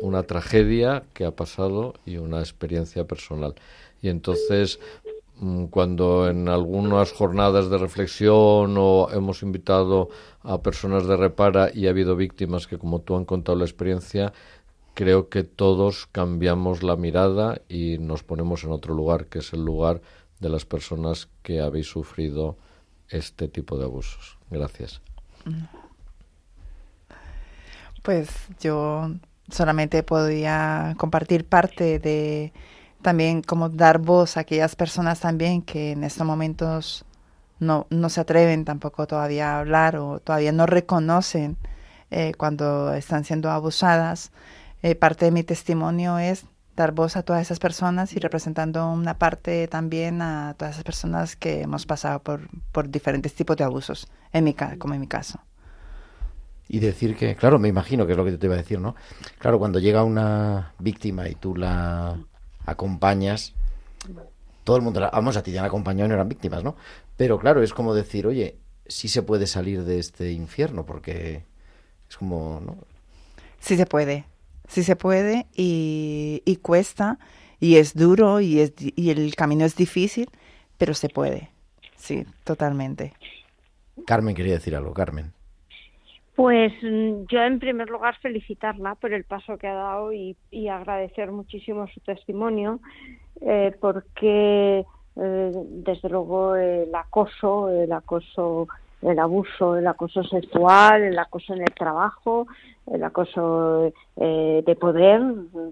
[0.00, 3.54] una tragedia que ha pasado y una experiencia personal.
[4.02, 4.78] Y entonces,
[5.40, 10.10] mm, cuando en algunas jornadas de reflexión o hemos invitado
[10.42, 14.34] a personas de repara y ha habido víctimas que, como tú han contado la experiencia,
[14.92, 19.64] creo que todos cambiamos la mirada y nos ponemos en otro lugar, que es el
[19.64, 20.02] lugar
[20.40, 22.56] de las personas que habéis sufrido
[23.08, 24.38] este tipo de abusos.
[24.50, 25.00] Gracias.
[28.02, 28.28] Pues
[28.60, 29.10] yo
[29.50, 32.52] solamente podía compartir parte de
[33.02, 37.04] también como dar voz a aquellas personas también que en estos momentos
[37.58, 41.56] no, no se atreven tampoco todavía a hablar o todavía no reconocen
[42.10, 44.32] eh, cuando están siendo abusadas.
[44.82, 46.46] Eh, parte de mi testimonio es
[46.76, 51.36] dar voz a todas esas personas y representando una parte también a todas esas personas
[51.36, 55.40] que hemos pasado por, por diferentes tipos de abusos, en mi, como en mi caso.
[56.68, 58.96] Y decir que, claro, me imagino que es lo que te iba a decir, ¿no?
[59.38, 62.18] Claro, cuando llega una víctima y tú la
[62.66, 63.54] acompañas,
[64.64, 66.76] todo el mundo, la- vamos, a ti te han acompañado y no eran víctimas, ¿no?
[67.16, 71.44] Pero claro, es como decir, oye, sí se puede salir de este infierno, porque
[72.08, 72.76] es como, ¿no?
[73.60, 74.24] Sí se puede,
[74.68, 77.18] sí se puede y, y cuesta
[77.60, 80.28] y es duro y, es, y el camino es difícil,
[80.78, 81.50] pero se puede,
[81.96, 83.12] sí, totalmente.
[84.06, 85.32] Carmen quería decir algo, Carmen.
[86.34, 90.68] Pues mm, yo en primer lugar felicitarla por el paso que ha dado y, y
[90.68, 92.80] agradecer muchísimo su testimonio
[93.40, 94.84] eh, porque
[95.16, 98.68] eh, desde luego el acoso, el acoso,
[99.10, 102.46] el abuso, el acoso sexual, el acoso en el trabajo,
[102.92, 105.20] el acoso eh, de poder,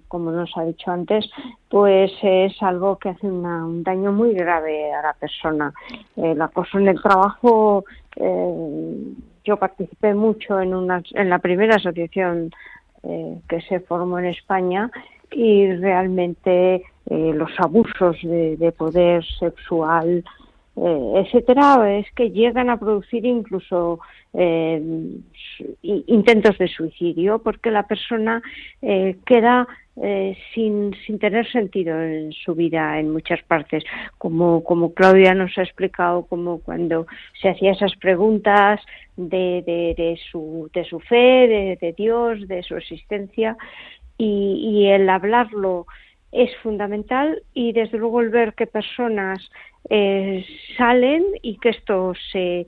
[0.08, 1.28] como nos ha dicho antes,
[1.68, 5.72] pues es algo que hace una- un daño muy grave a la persona.
[6.16, 7.84] El acoso en el trabajo
[8.16, 9.14] eh,
[9.44, 12.50] yo participé mucho en una en la primera asociación
[13.02, 14.90] eh, que se formó en España
[15.30, 16.76] y realmente
[17.10, 20.24] eh, los abusos de, de poder sexual
[20.76, 24.00] eh, etcétera es que llegan a producir incluso
[24.32, 24.82] eh,
[25.82, 28.42] intentos de suicidio porque la persona
[28.82, 29.68] eh, queda
[30.02, 33.84] eh, sin, sin tener sentido en su vida en muchas partes.
[34.18, 37.06] Como como Claudia nos ha explicado como cuando
[37.40, 38.80] se hacía esas preguntas
[39.16, 43.56] de, de, de su de su fe de, de Dios de su existencia
[44.18, 45.86] y, y el hablarlo
[46.34, 49.38] es fundamental y desde luego el ver que personas
[49.88, 50.44] eh,
[50.76, 52.66] salen y que esto se,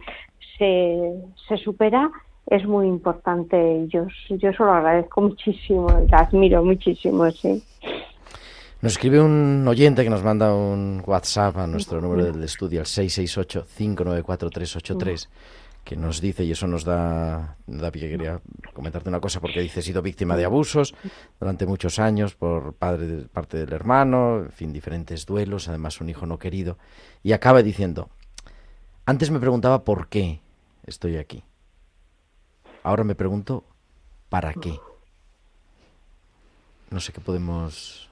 [0.56, 1.12] se,
[1.48, 2.10] se supera
[2.46, 3.86] es muy importante.
[3.88, 7.60] Yo, yo se lo agradezco muchísimo, la admiro muchísimo, sí.
[8.82, 12.86] Nos escribe un oyente que nos manda un WhatsApp a nuestro número del estudio, al
[12.86, 15.28] 668-594-383,
[15.86, 18.42] que nos dice, y eso nos da, da pie, quería
[18.74, 20.96] comentarte una cosa, porque dice, he sido víctima de abusos
[21.38, 26.08] durante muchos años por padre de, parte del hermano, en fin, diferentes duelos, además un
[26.08, 26.76] hijo no querido,
[27.22, 28.10] y acaba diciendo,
[29.04, 30.40] antes me preguntaba por qué
[30.84, 31.44] estoy aquí.
[32.82, 33.62] Ahora me pregunto,
[34.28, 34.80] ¿para qué?
[36.90, 38.10] No sé qué podemos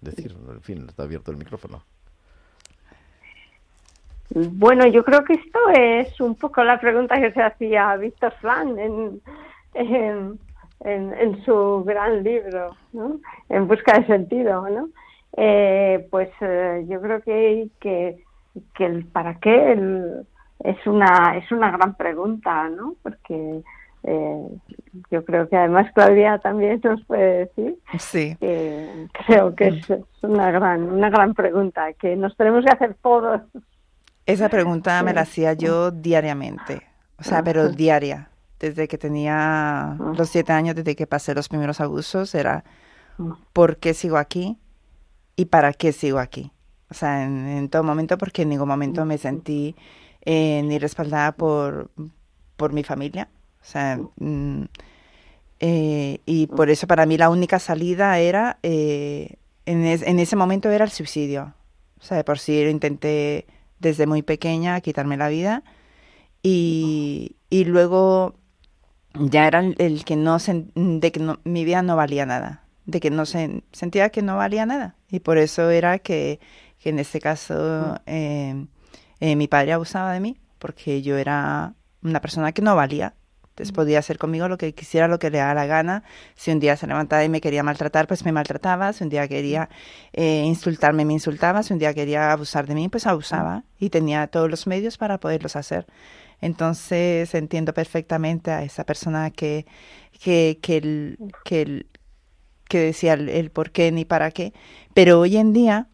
[0.00, 0.36] decir.
[0.50, 1.84] En fin, está abierto el micrófono.
[4.30, 8.78] Bueno, yo creo que esto es un poco la pregunta que se hacía Víctor Flan
[8.78, 9.20] en,
[9.74, 10.38] en,
[10.84, 13.18] en- en su gran libro, ¿no?
[13.48, 14.88] En busca de sentido, ¿no?
[15.36, 18.22] Eh, pues eh, yo creo que, que,
[18.74, 20.26] que el para qué el-
[20.62, 22.94] es una es una gran pregunta, ¿no?
[23.02, 23.60] Porque
[24.04, 24.48] eh,
[25.10, 28.36] yo creo que además Claudia también nos puede decir Sí.
[28.40, 32.94] que creo que es, es una gran una gran pregunta que nos tenemos que hacer
[33.02, 33.40] todos
[34.26, 36.82] Esa pregunta me la hacía yo diariamente,
[37.18, 38.30] o sea, pero diaria.
[38.58, 42.64] Desde que tenía los siete años, desde que pasé los primeros abusos, era
[43.52, 44.56] ¿por qué sigo aquí?
[45.36, 46.50] ¿Y para qué sigo aquí?
[46.90, 49.74] O sea, en, en todo momento, porque en ningún momento me sentí
[50.24, 51.90] eh, ni respaldada por,
[52.56, 53.28] por mi familia.
[53.60, 54.62] O sea, mm,
[55.60, 59.34] eh, y por eso para mí la única salida era, eh,
[59.66, 61.54] en, es- en ese momento era el suicidio.
[62.00, 63.46] O sea, de por sí lo intenté
[63.84, 65.62] desde muy pequeña quitarme la vida
[66.42, 68.34] y, y luego
[69.14, 70.38] ya era el, que no
[70.74, 74.36] de que no- mi vida no valía nada, de que no sen- sentía que no
[74.36, 76.40] valía nada y por eso era que,
[76.78, 78.66] que en este caso eh,
[79.20, 83.14] eh, mi padre abusaba de mí porque yo era una persona que no valía.
[83.54, 86.02] Entonces podía hacer conmigo lo que quisiera, lo que le daba la gana.
[86.34, 88.92] Si un día se levantaba y me quería maltratar, pues me maltrataba.
[88.92, 89.68] Si un día quería
[90.12, 91.62] eh, insultarme, me insultaba.
[91.62, 93.64] Si un día quería abusar de mí, pues abusaba.
[93.78, 95.86] Y tenía todos los medios para poderlos hacer.
[96.40, 99.66] Entonces entiendo perfectamente a esa persona que,
[100.20, 101.86] que, que, el- que, el-
[102.68, 104.52] que decía el, el por qué ni para qué.
[104.94, 105.88] Pero hoy en día,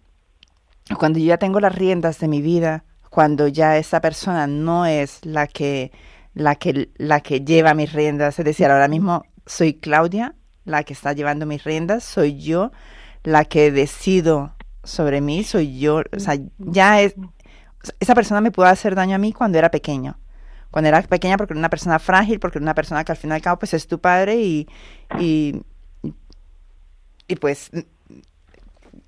[0.99, 5.25] cuando yo ya tengo las riendas de mi vida, cuando ya esa persona no es
[5.25, 5.93] la que,
[6.35, 10.93] la que, la que lleva mis riendas, es decir, ahora mismo soy Claudia, la que
[10.93, 12.71] está llevando mis riendas, soy yo
[13.23, 17.15] la que decido sobre mí, soy yo, o sea, ya es,
[17.99, 20.19] esa persona me pudo hacer daño a mí cuando era pequeño.
[20.71, 23.31] Cuando era pequeña porque era una persona frágil, porque era una persona que al fin
[23.31, 24.69] y al cabo pues es tu padre y,
[25.19, 25.63] y,
[27.27, 27.71] y pues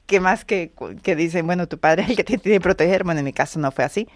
[0.06, 3.04] que más que, que dicen, bueno, tu padre es el que te tiene que proteger.
[3.04, 4.08] Bueno, en mi caso no fue así.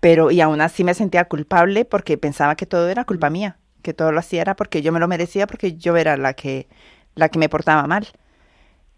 [0.00, 3.94] Pero, y aún así me sentía culpable porque pensaba que todo era culpa mía, que
[3.94, 6.68] todo lo hacía era porque yo me lo merecía, porque yo era la que,
[7.14, 8.08] la que me portaba mal.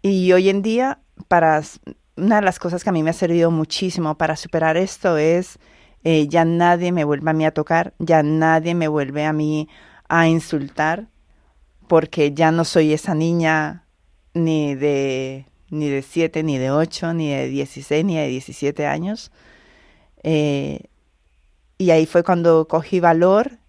[0.01, 1.61] Y hoy en día, para
[2.15, 5.59] una de las cosas que a mí me ha servido muchísimo para superar esto es
[6.05, 9.67] eh, ya nadie me vuelve a mí a tocar, ya nadie me vuelve a mí
[10.07, 11.07] a insultar,
[11.87, 13.85] porque ya no soy esa niña
[14.35, 19.31] ni de ni de 7, ni de 8, ni de 16, ni de 17 años.
[20.27, 20.79] Eh,
[21.77, 23.59] y ahí fue cuando cogí valor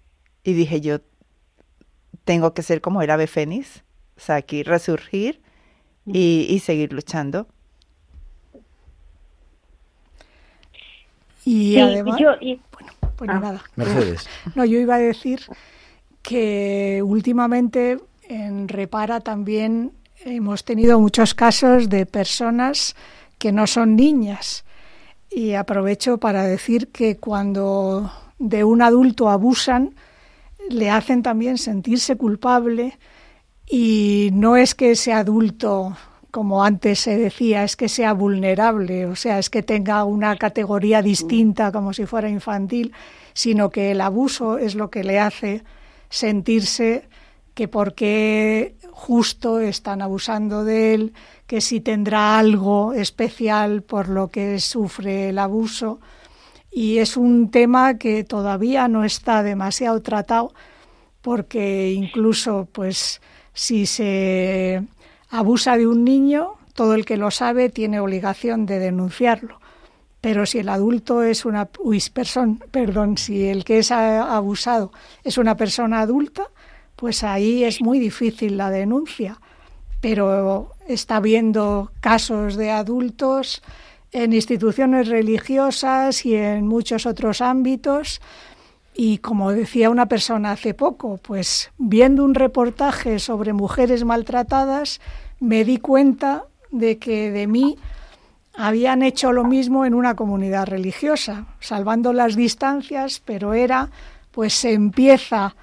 [0.43, 1.01] y dije yo
[2.25, 3.83] tengo que ser como el ave fénix,
[4.17, 5.43] o sea, aquí resurgir
[6.07, 7.47] y, y seguir luchando.
[11.45, 13.39] Y Sí, además, yo- y- bueno, pues Ah.
[13.41, 13.63] nada.
[13.77, 14.27] Mercedes.
[14.55, 15.43] No, yo iba a decir
[16.23, 17.99] que últimamente
[18.29, 19.93] en Repara también
[20.25, 22.97] hemos tenido muchos casos de personas
[23.39, 24.65] que no son niñas.
[25.31, 29.95] Y aprovecho para decir que cuando de un adulto abusan,
[30.71, 32.99] le hacen también sentirse culpable.
[33.69, 35.97] Y no es que ese adulto,
[36.31, 41.03] como antes se decía, es que sea vulnerable, o sea, es que tenga una categoría
[41.03, 42.93] distinta como si fuera infantil,
[43.35, 45.65] sino que el abuso es lo que le hace
[46.09, 47.09] sentirse
[47.57, 51.15] que porque justo están abusando de él,
[51.47, 55.99] que si tendrá algo especial por lo que sufre el abuso.
[56.71, 60.53] Y es un tema que todavía no está demasiado tratado
[61.23, 63.23] porque incluso pues
[63.55, 64.83] si se
[65.31, 69.61] abusa de un niño, todo el que lo sabe tiene obligación de denunciarlo.
[70.21, 72.03] Pero si el adulto es una uy,
[72.71, 74.93] perdón, si el que es abusado
[75.25, 76.51] es una persona adulta,
[76.97, 79.39] pues ahí es muy difícil la denuncia.
[80.01, 83.63] Pero está habiendo casos de adultos
[84.13, 88.21] en instituciones religiosas y en muchos otros ámbitos
[88.99, 95.01] y como decía una persona hace poco, pues viendo un reportaje sobre mujeres maltratadas,
[95.39, 97.77] me di cuenta de que de mí
[98.55, 103.91] habían hecho lo mismo en una comunidad religiosa, salvando las distancias, pero era,
[104.31, 105.55] pues se empieza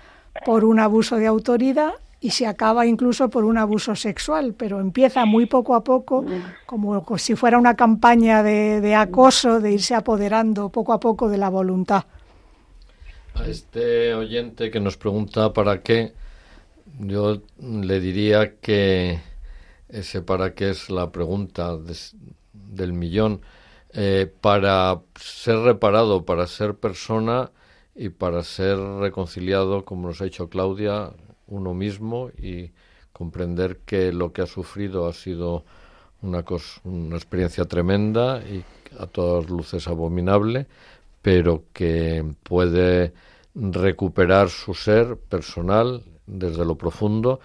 [0.46, 5.26] por un abuso de autoridad y se acaba incluso por un abuso sexual, pero empieza
[5.26, 6.26] muy poco a poco,
[6.66, 11.38] como si fuera una campaña de, de acoso, de irse apoderando poco a poco de
[11.38, 12.06] la voluntad.
[13.36, 16.14] A este oyente que nos pregunta para qué,
[17.00, 19.20] yo le diría que
[19.90, 21.78] ese para qué es la pregunta
[22.54, 23.42] del millón.
[23.96, 27.52] Eh, para ser reparado, para ser persona
[27.96, 31.14] y para ser reconciliado, como nos ha dicho Claudia,
[31.48, 32.72] uno mismo y
[33.12, 35.66] comprender que lo que ha sufrido ha sido
[36.22, 38.66] una, cos- una experiencia tremenda y
[39.00, 40.68] a todas luces abominable,
[41.22, 43.14] pero que puede
[43.56, 47.40] recuperar su ser personal desde lo profundo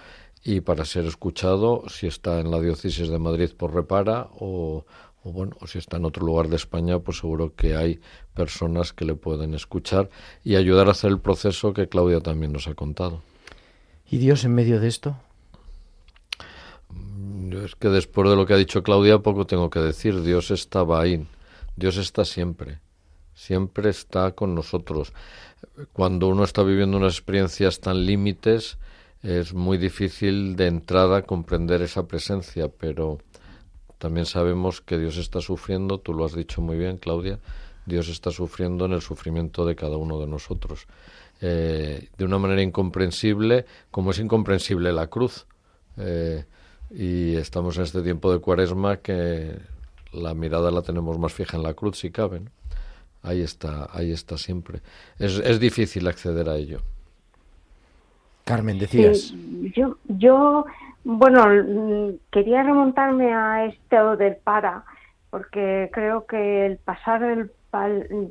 [0.44, 4.84] y para ser escuchado si está en la diócesis de Madrid por repara o,
[5.24, 8.00] o bueno o si está en otro lugar de España pues seguro que hay
[8.34, 10.10] personas que le pueden escuchar
[10.44, 13.22] y ayudar a hacer el proceso que Claudia también nos ha contado.
[14.10, 15.16] ¿Y Dios en medio de esto?
[17.48, 20.22] Yo es que después de lo que ha dicho Claudia poco tengo que decir.
[20.22, 21.26] Dios estaba ahí.
[21.76, 22.80] Dios está siempre.
[23.34, 25.12] Siempre está con nosotros.
[25.92, 28.78] Cuando uno está viviendo unas experiencias tan límites,
[29.22, 33.18] es muy difícil de entrada comprender esa presencia, pero
[33.98, 37.38] también sabemos que Dios está sufriendo, tú lo has dicho muy bien, Claudia,
[37.86, 40.86] Dios está sufriendo en el sufrimiento de cada uno de nosotros.
[41.40, 45.46] Eh, de una manera incomprensible, como es incomprensible la cruz.
[45.96, 46.44] Eh,
[46.90, 49.58] y estamos en este tiempo de cuaresma que
[50.12, 52.40] la mirada la tenemos más fija en la cruz, si cabe.
[52.40, 52.50] ¿no?
[53.22, 54.80] Ahí está, ahí está siempre.
[55.18, 56.80] Es, es difícil acceder a ello.
[58.44, 59.18] Carmen, decías.
[59.18, 60.64] Sí, yo, yo,
[61.04, 64.84] bueno, mm, quería remontarme a esto del para,
[65.30, 67.50] porque creo que el pasar del,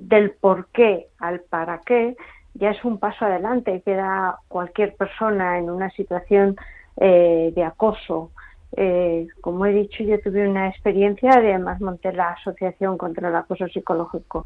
[0.09, 2.15] del por qué al para qué
[2.59, 6.55] ya es un paso adelante que da cualquier persona en una situación
[6.97, 8.32] eh, de acoso.
[8.76, 13.68] Eh, como he dicho, yo tuve una experiencia, además monté la Asociación contra el Acoso
[13.68, 14.43] Psicológico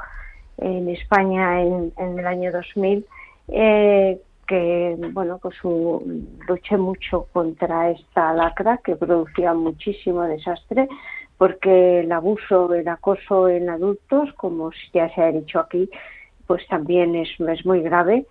[0.57, 3.05] en España en, en el año 2000,
[3.47, 10.89] eh, que bueno, pues un- luché mucho contra esta lacra que producía muchísimo desastre,
[11.37, 15.89] porque el abuso, el acoso en adultos, como ya se ha dicho aquí,
[16.47, 18.25] pues también es, es muy grave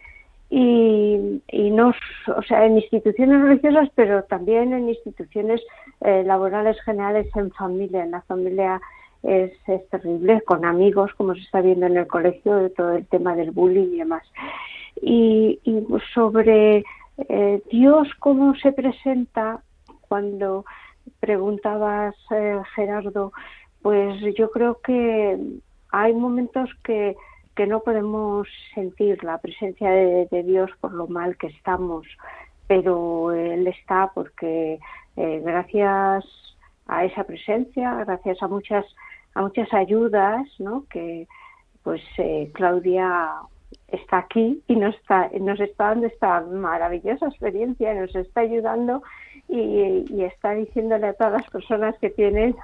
[0.51, 1.95] y, y no,
[2.37, 5.63] o sea, en instituciones religiosas, pero también en instituciones
[6.03, 8.05] eh, laborales generales en familia.
[8.05, 8.79] En la familia
[9.23, 13.07] es, es terrible, con amigos, como se está viendo en el colegio, de todo el
[13.07, 14.25] tema del bullying y demás.
[15.03, 15.59] Y,
[16.15, 16.85] sobre
[17.29, 19.63] eh, Dios, cómo se presenta
[20.09, 20.65] cuando
[21.21, 23.33] preguntabas, eh, Gerardo,
[23.83, 25.39] pues yo creo que
[25.91, 27.17] hay momentos que,
[27.57, 32.07] que no podemos sentir la presencia de, de Dios por lo mal que estamos,
[32.67, 34.79] pero Él está porque
[35.17, 36.25] eh, gracias
[36.87, 38.85] a esa presencia, gracias a muchas
[39.35, 40.85] a muchas ayudas, ¿no?
[40.91, 41.27] Que
[41.83, 43.33] pues eh, Claudia
[43.93, 49.03] está aquí y nos está nos está dando esta maravillosa experiencia, nos está ayudando
[49.49, 52.55] y, está diciéndole a todas las personas que tienen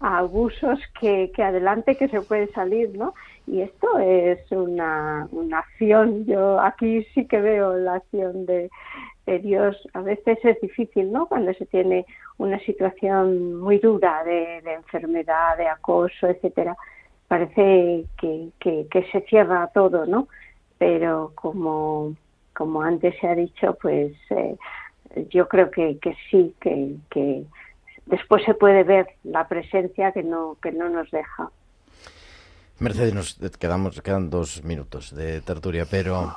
[0.00, 3.14] abusos que, que adelante que se puede salir, ¿no?
[3.46, 8.70] Y esto es una, una acción, yo aquí sí que veo la acción de,
[9.42, 9.76] Dios.
[9.94, 11.26] A veces es difícil, ¿no?
[11.26, 12.04] Cuando se tiene
[12.38, 16.76] una situación muy dura de enfermedad, de acoso, etcétera,
[17.30, 20.26] parece que, que, se cierra todo, ¿no?
[20.78, 22.16] Pero como,
[22.52, 24.56] como antes se ha dicho, pues eh,
[25.30, 27.44] yo creo que, que sí, que, que
[28.06, 31.52] después se puede ver la presencia que no, que no nos deja.
[32.80, 36.34] Mercedes, nos quedamos, quedan dos minutos de tertulia, pero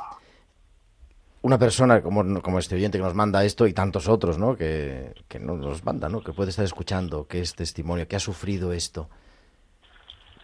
[1.41, 4.55] una persona como, como este oyente que nos manda esto y tantos otros, ¿no?
[4.55, 6.21] Que, que no nos manda, ¿no?
[6.21, 9.09] Que puede estar escuchando, que es testimonio, que ha sufrido esto.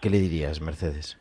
[0.01, 1.17] ¿Qué le dirías, Mercedes?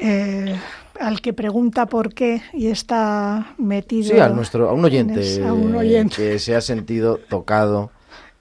[0.00, 0.58] Eh,
[1.00, 4.10] al que pregunta por qué y está metido.
[4.14, 6.16] Sí, a, nuestro, a un en oyente, esa- a un oyente.
[6.16, 7.90] que se ha sentido tocado,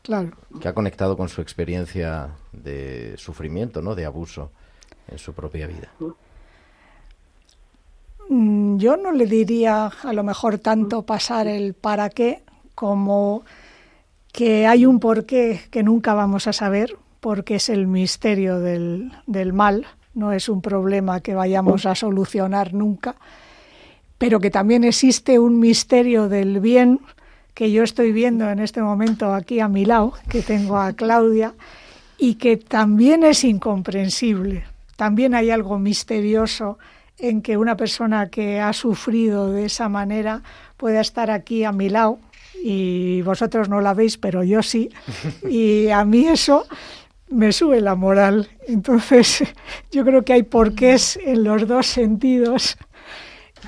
[0.02, 0.32] Claro.
[0.60, 3.94] que ha conectado con su experiencia de sufrimiento, ¿no?
[3.96, 4.52] De abuso
[5.08, 5.92] en su propia vida.
[8.30, 12.44] Mm, Yo no le diría a lo mejor tanto pasar el para qué
[12.74, 13.44] como
[14.32, 19.54] que hay un porqué que nunca vamos a saber, porque es el misterio del, del
[19.54, 23.16] mal, no es un problema que vayamos a solucionar nunca,
[24.18, 27.00] pero que también existe un misterio del bien
[27.54, 31.54] que yo estoy viendo en este momento aquí a mi lado, que tengo a Claudia,
[32.18, 34.64] y que también es incomprensible.
[34.96, 36.78] También hay algo misterioso
[37.18, 40.44] en que una persona que ha sufrido de esa manera
[40.78, 42.20] pueda estar aquí a mi lado
[42.64, 44.90] y vosotros no la veis, pero yo sí.
[45.50, 46.66] Y a mí eso
[47.30, 48.50] me sube la moral.
[48.68, 49.44] Entonces,
[49.92, 52.78] yo creo que hay porqués en los dos sentidos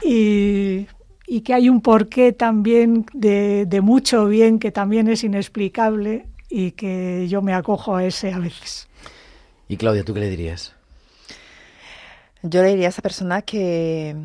[0.02, 0.88] y,
[1.28, 6.72] y que hay un porqué también de, de mucho bien que también es inexplicable y
[6.72, 8.88] que yo me acojo a ese a veces.
[9.68, 10.76] Y Claudia, ¿tú qué le dirías?
[12.44, 14.16] Yo le diría a esa persona que,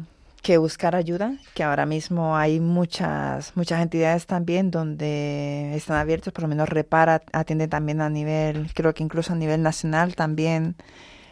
[0.43, 6.43] que buscar ayuda, que ahora mismo hay muchas, muchas entidades también donde están abiertos, por
[6.43, 10.77] lo menos repara, atiende también a nivel, creo que incluso a nivel nacional también,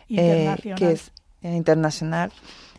[0.09, 0.78] eh, Internacional.
[0.78, 2.32] que es eh, internacional.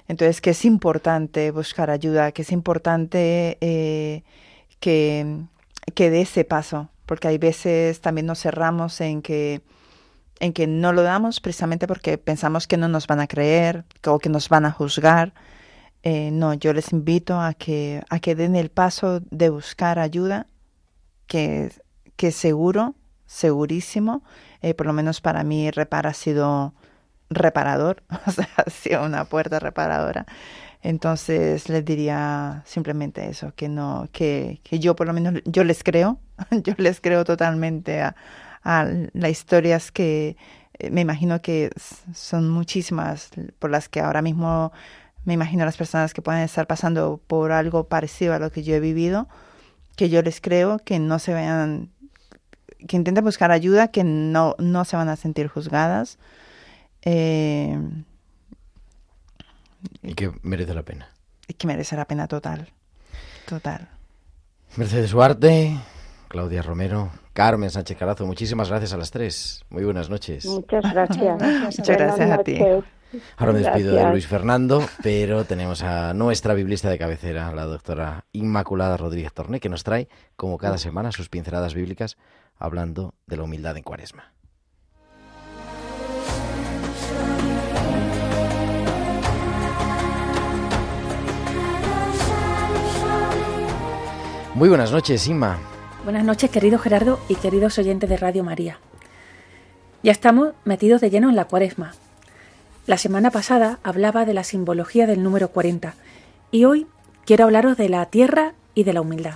[0.07, 4.23] Entonces, que es importante buscar ayuda, que es importante eh,
[4.79, 5.43] que,
[5.93, 9.61] que dé ese paso, porque hay veces también nos cerramos en que
[10.39, 14.19] en que no lo damos precisamente porque pensamos que no nos van a creer o
[14.19, 15.33] que nos van a juzgar.
[16.09, 20.47] Eh, no, yo les invito a que, a que den el paso de buscar ayuda,
[21.27, 21.69] que,
[22.15, 22.95] que seguro,
[23.25, 24.23] segurísimo,
[24.61, 26.73] eh, por lo menos para mí Repara ha sido
[27.29, 30.25] reparador, o sea, ha sido una puerta reparadora.
[30.81, 35.83] Entonces les diría simplemente eso, que no, que, que yo por lo menos, yo les
[35.83, 36.21] creo,
[36.63, 38.15] yo les creo totalmente a,
[38.63, 40.37] a las historias que
[40.79, 41.69] eh, me imagino que
[42.13, 43.29] son muchísimas
[43.59, 44.71] por las que ahora mismo
[45.27, 48.73] me imagino las personas que pueden estar pasando por algo parecido a lo que yo
[48.75, 49.27] he vivido,
[49.97, 51.89] que yo les creo que no se vean,
[52.87, 56.17] que intenten buscar ayuda, que no, no se van a sentir juzgadas.
[57.01, 57.77] Eh,
[60.01, 61.09] Y que merece la pena.
[61.49, 62.69] y que merece la pena total.
[63.47, 63.89] Total.
[64.77, 65.77] Mercedes Huarte,
[66.29, 69.65] Claudia Romero, Carmen Sánchez Carazo, muchísimas gracias a las tres.
[69.69, 70.45] Muy buenas noches.
[70.45, 71.41] Muchas gracias.
[71.77, 72.59] Muchas gracias a ti.
[73.37, 74.09] Ahora me despido de.
[74.11, 79.69] Luis Fernando, pero tenemos a nuestra biblista de cabecera, la doctora Inmaculada Rodríguez Torné, que
[79.69, 82.17] nos trae, como cada semana, sus pinceladas bíblicas
[82.57, 84.33] hablando de la humildad en cuaresma.
[94.55, 95.59] Muy buenas noches, Inma.
[96.03, 98.79] Buenas noches, querido Gerardo y queridos oyentes de Radio María.
[100.01, 101.93] Ya estamos metidos de lleno en la cuaresma.
[102.87, 105.93] La semana pasada hablaba de la simbología del número 40
[106.51, 106.87] y hoy
[107.25, 109.33] quiero hablaros de la tierra y de la humildad.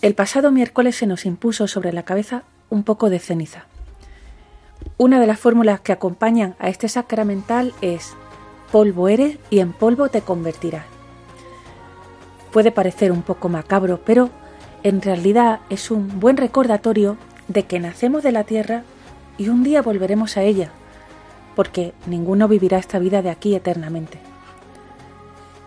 [0.00, 3.66] El pasado miércoles se nos impuso sobre la cabeza un poco de ceniza.
[4.96, 8.14] Una de las fórmulas que acompañan a este sacramental es
[8.72, 10.86] polvo eres y en polvo te convertirás.
[12.50, 14.30] Puede parecer un poco macabro, pero
[14.84, 18.84] en realidad es un buen recordatorio de que nacemos de la tierra
[19.36, 20.72] y un día volveremos a ella,
[21.54, 24.18] porque ninguno vivirá esta vida de aquí eternamente.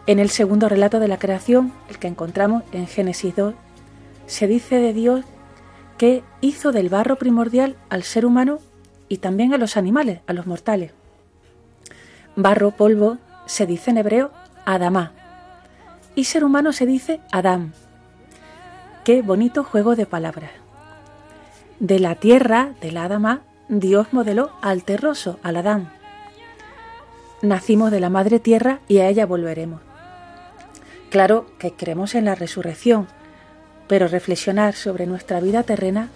[0.05, 3.53] En el segundo relato de la creación, el que encontramos en Génesis 2,
[4.25, 5.23] se dice de Dios
[5.97, 8.59] que hizo del barro primordial al ser humano
[9.07, 10.91] y también a los animales, a los mortales.
[12.35, 14.31] Barro, polvo, se dice en hebreo
[14.65, 15.13] Adamá.
[16.15, 17.73] Y ser humano se dice Adán.
[19.03, 20.51] Qué bonito juego de palabras.
[21.79, 25.91] De la tierra, de la Adamá, Dios modeló al terroso, al Adán.
[27.41, 29.81] Nacimos de la madre tierra y a ella volveremos.
[31.09, 33.07] Claro que creemos en la resurrección,
[33.87, 36.09] pero reflexionar sobre nuestra vida terrena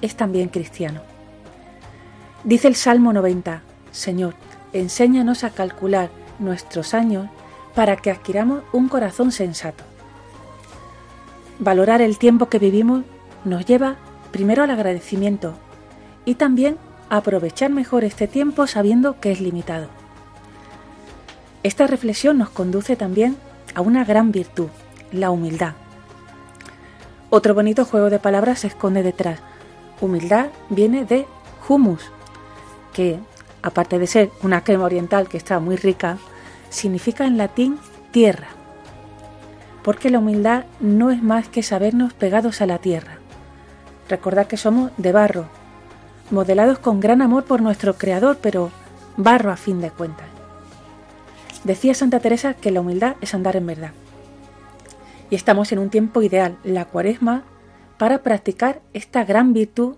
[0.00, 1.00] es también cristiano.
[2.44, 4.34] Dice el Salmo 90, Señor,
[4.72, 7.28] enséñanos a calcular nuestros años
[7.74, 9.84] para que adquiramos un corazón sensato.
[11.58, 13.04] Valorar el tiempo que vivimos
[13.44, 13.96] nos lleva
[14.30, 15.54] primero al agradecimiento
[16.24, 16.76] y también
[17.16, 19.88] aprovechar mejor este tiempo sabiendo que es limitado.
[21.62, 23.36] Esta reflexión nos conduce también
[23.74, 24.68] a una gran virtud,
[25.12, 25.74] la humildad.
[27.28, 29.40] Otro bonito juego de palabras se esconde detrás.
[30.00, 31.26] Humildad viene de
[31.68, 32.00] humus,
[32.94, 33.18] que,
[33.60, 36.16] aparte de ser una crema oriental que está muy rica,
[36.70, 37.78] significa en latín
[38.10, 38.48] tierra.
[39.82, 43.18] Porque la humildad no es más que sabernos pegados a la tierra.
[44.08, 45.61] Recordad que somos de barro,
[46.30, 48.70] modelados con gran amor por nuestro Creador, pero
[49.16, 50.26] barro a fin de cuentas.
[51.64, 53.92] Decía Santa Teresa que la humildad es andar en verdad.
[55.30, 57.44] Y estamos en un tiempo ideal, la cuaresma,
[57.98, 59.94] para practicar esta gran virtud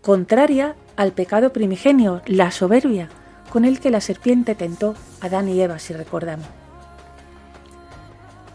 [0.00, 3.08] contraria al pecado primigenio, la soberbia,
[3.50, 6.46] con el que la serpiente tentó a Adán y Eva, si recordamos.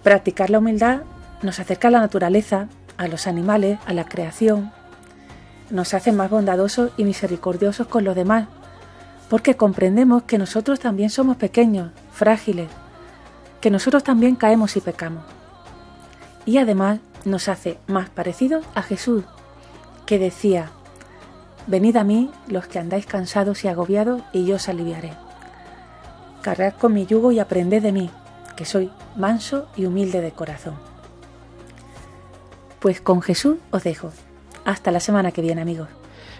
[0.03, 1.01] Practicar la humildad
[1.41, 4.72] nos acerca a la naturaleza, a los animales, a la creación,
[5.72, 8.47] nos hace más bondadosos y misericordiosos con los demás,
[9.30, 12.70] porque comprendemos que nosotros también somos pequeños, frágiles,
[13.61, 15.24] que nosotros también caemos y pecamos.
[16.45, 19.24] Y además nos hace más parecidos a Jesús,
[20.05, 20.72] que decía,
[21.67, 25.13] Venid a mí los que andáis cansados y agobiados, y yo os aliviaré.
[26.41, 28.09] Cargad con mi yugo y aprended de mí,
[28.55, 30.76] que soy manso y humilde de corazón.
[32.80, 34.11] Pues con Jesús os dejo.
[34.66, 35.88] Hasta la semana que viene, amigos.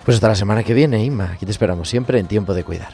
[0.06, 1.32] Pues hasta la semana que viene, Inma.
[1.34, 2.92] Aquí te esperamos siempre en tiempo de cuidar.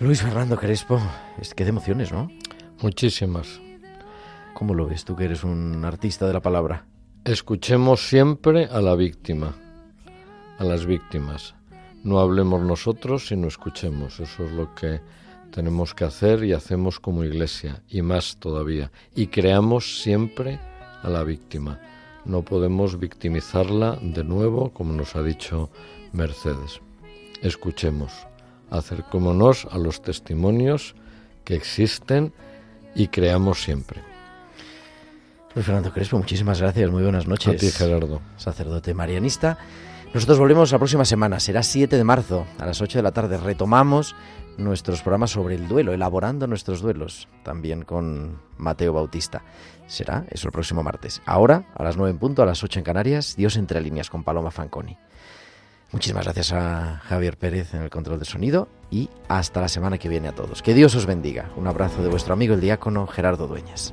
[0.00, 1.00] Luis Fernando Crespo,
[1.40, 2.30] es que de emociones, ¿no?
[2.80, 3.60] Muchísimas.
[4.54, 6.86] ¿Cómo lo ves tú que eres un artista de la palabra?
[7.24, 9.54] Escuchemos siempre a la víctima,
[10.58, 11.54] a las víctimas.
[12.02, 14.18] No hablemos nosotros, sino escuchemos.
[14.20, 15.00] Eso es lo que
[15.50, 18.90] tenemos que hacer y hacemos como iglesia, y más todavía.
[19.14, 20.58] Y creamos siempre
[21.02, 21.80] a la víctima.
[22.24, 25.70] No podemos victimizarla de nuevo, como nos ha dicho
[26.12, 26.80] Mercedes.
[27.42, 28.12] Escuchemos,
[28.70, 30.94] acercémonos a los testimonios
[31.44, 32.32] que existen
[32.94, 34.07] y creamos siempre.
[35.58, 37.52] Luis Fernando Crespo, muchísimas gracias, muy buenas noches.
[37.52, 38.22] A ti, Gerardo.
[38.36, 39.58] Sacerdote marianista.
[40.14, 43.38] Nosotros volvemos la próxima semana, será 7 de marzo, a las 8 de la tarde.
[43.38, 44.14] Retomamos
[44.56, 49.42] nuestros programas sobre el duelo, elaborando nuestros duelos, también con Mateo Bautista.
[49.88, 51.22] Será eso el próximo martes.
[51.26, 54.22] Ahora, a las 9 en punto, a las 8 en Canarias, Dios entre líneas con
[54.22, 54.96] Paloma Fanconi.
[55.90, 60.08] Muchísimas gracias a Javier Pérez en el control de sonido y hasta la semana que
[60.08, 60.62] viene a todos.
[60.62, 61.50] Que Dios os bendiga.
[61.56, 63.92] Un abrazo de vuestro amigo el diácono Gerardo Dueñas.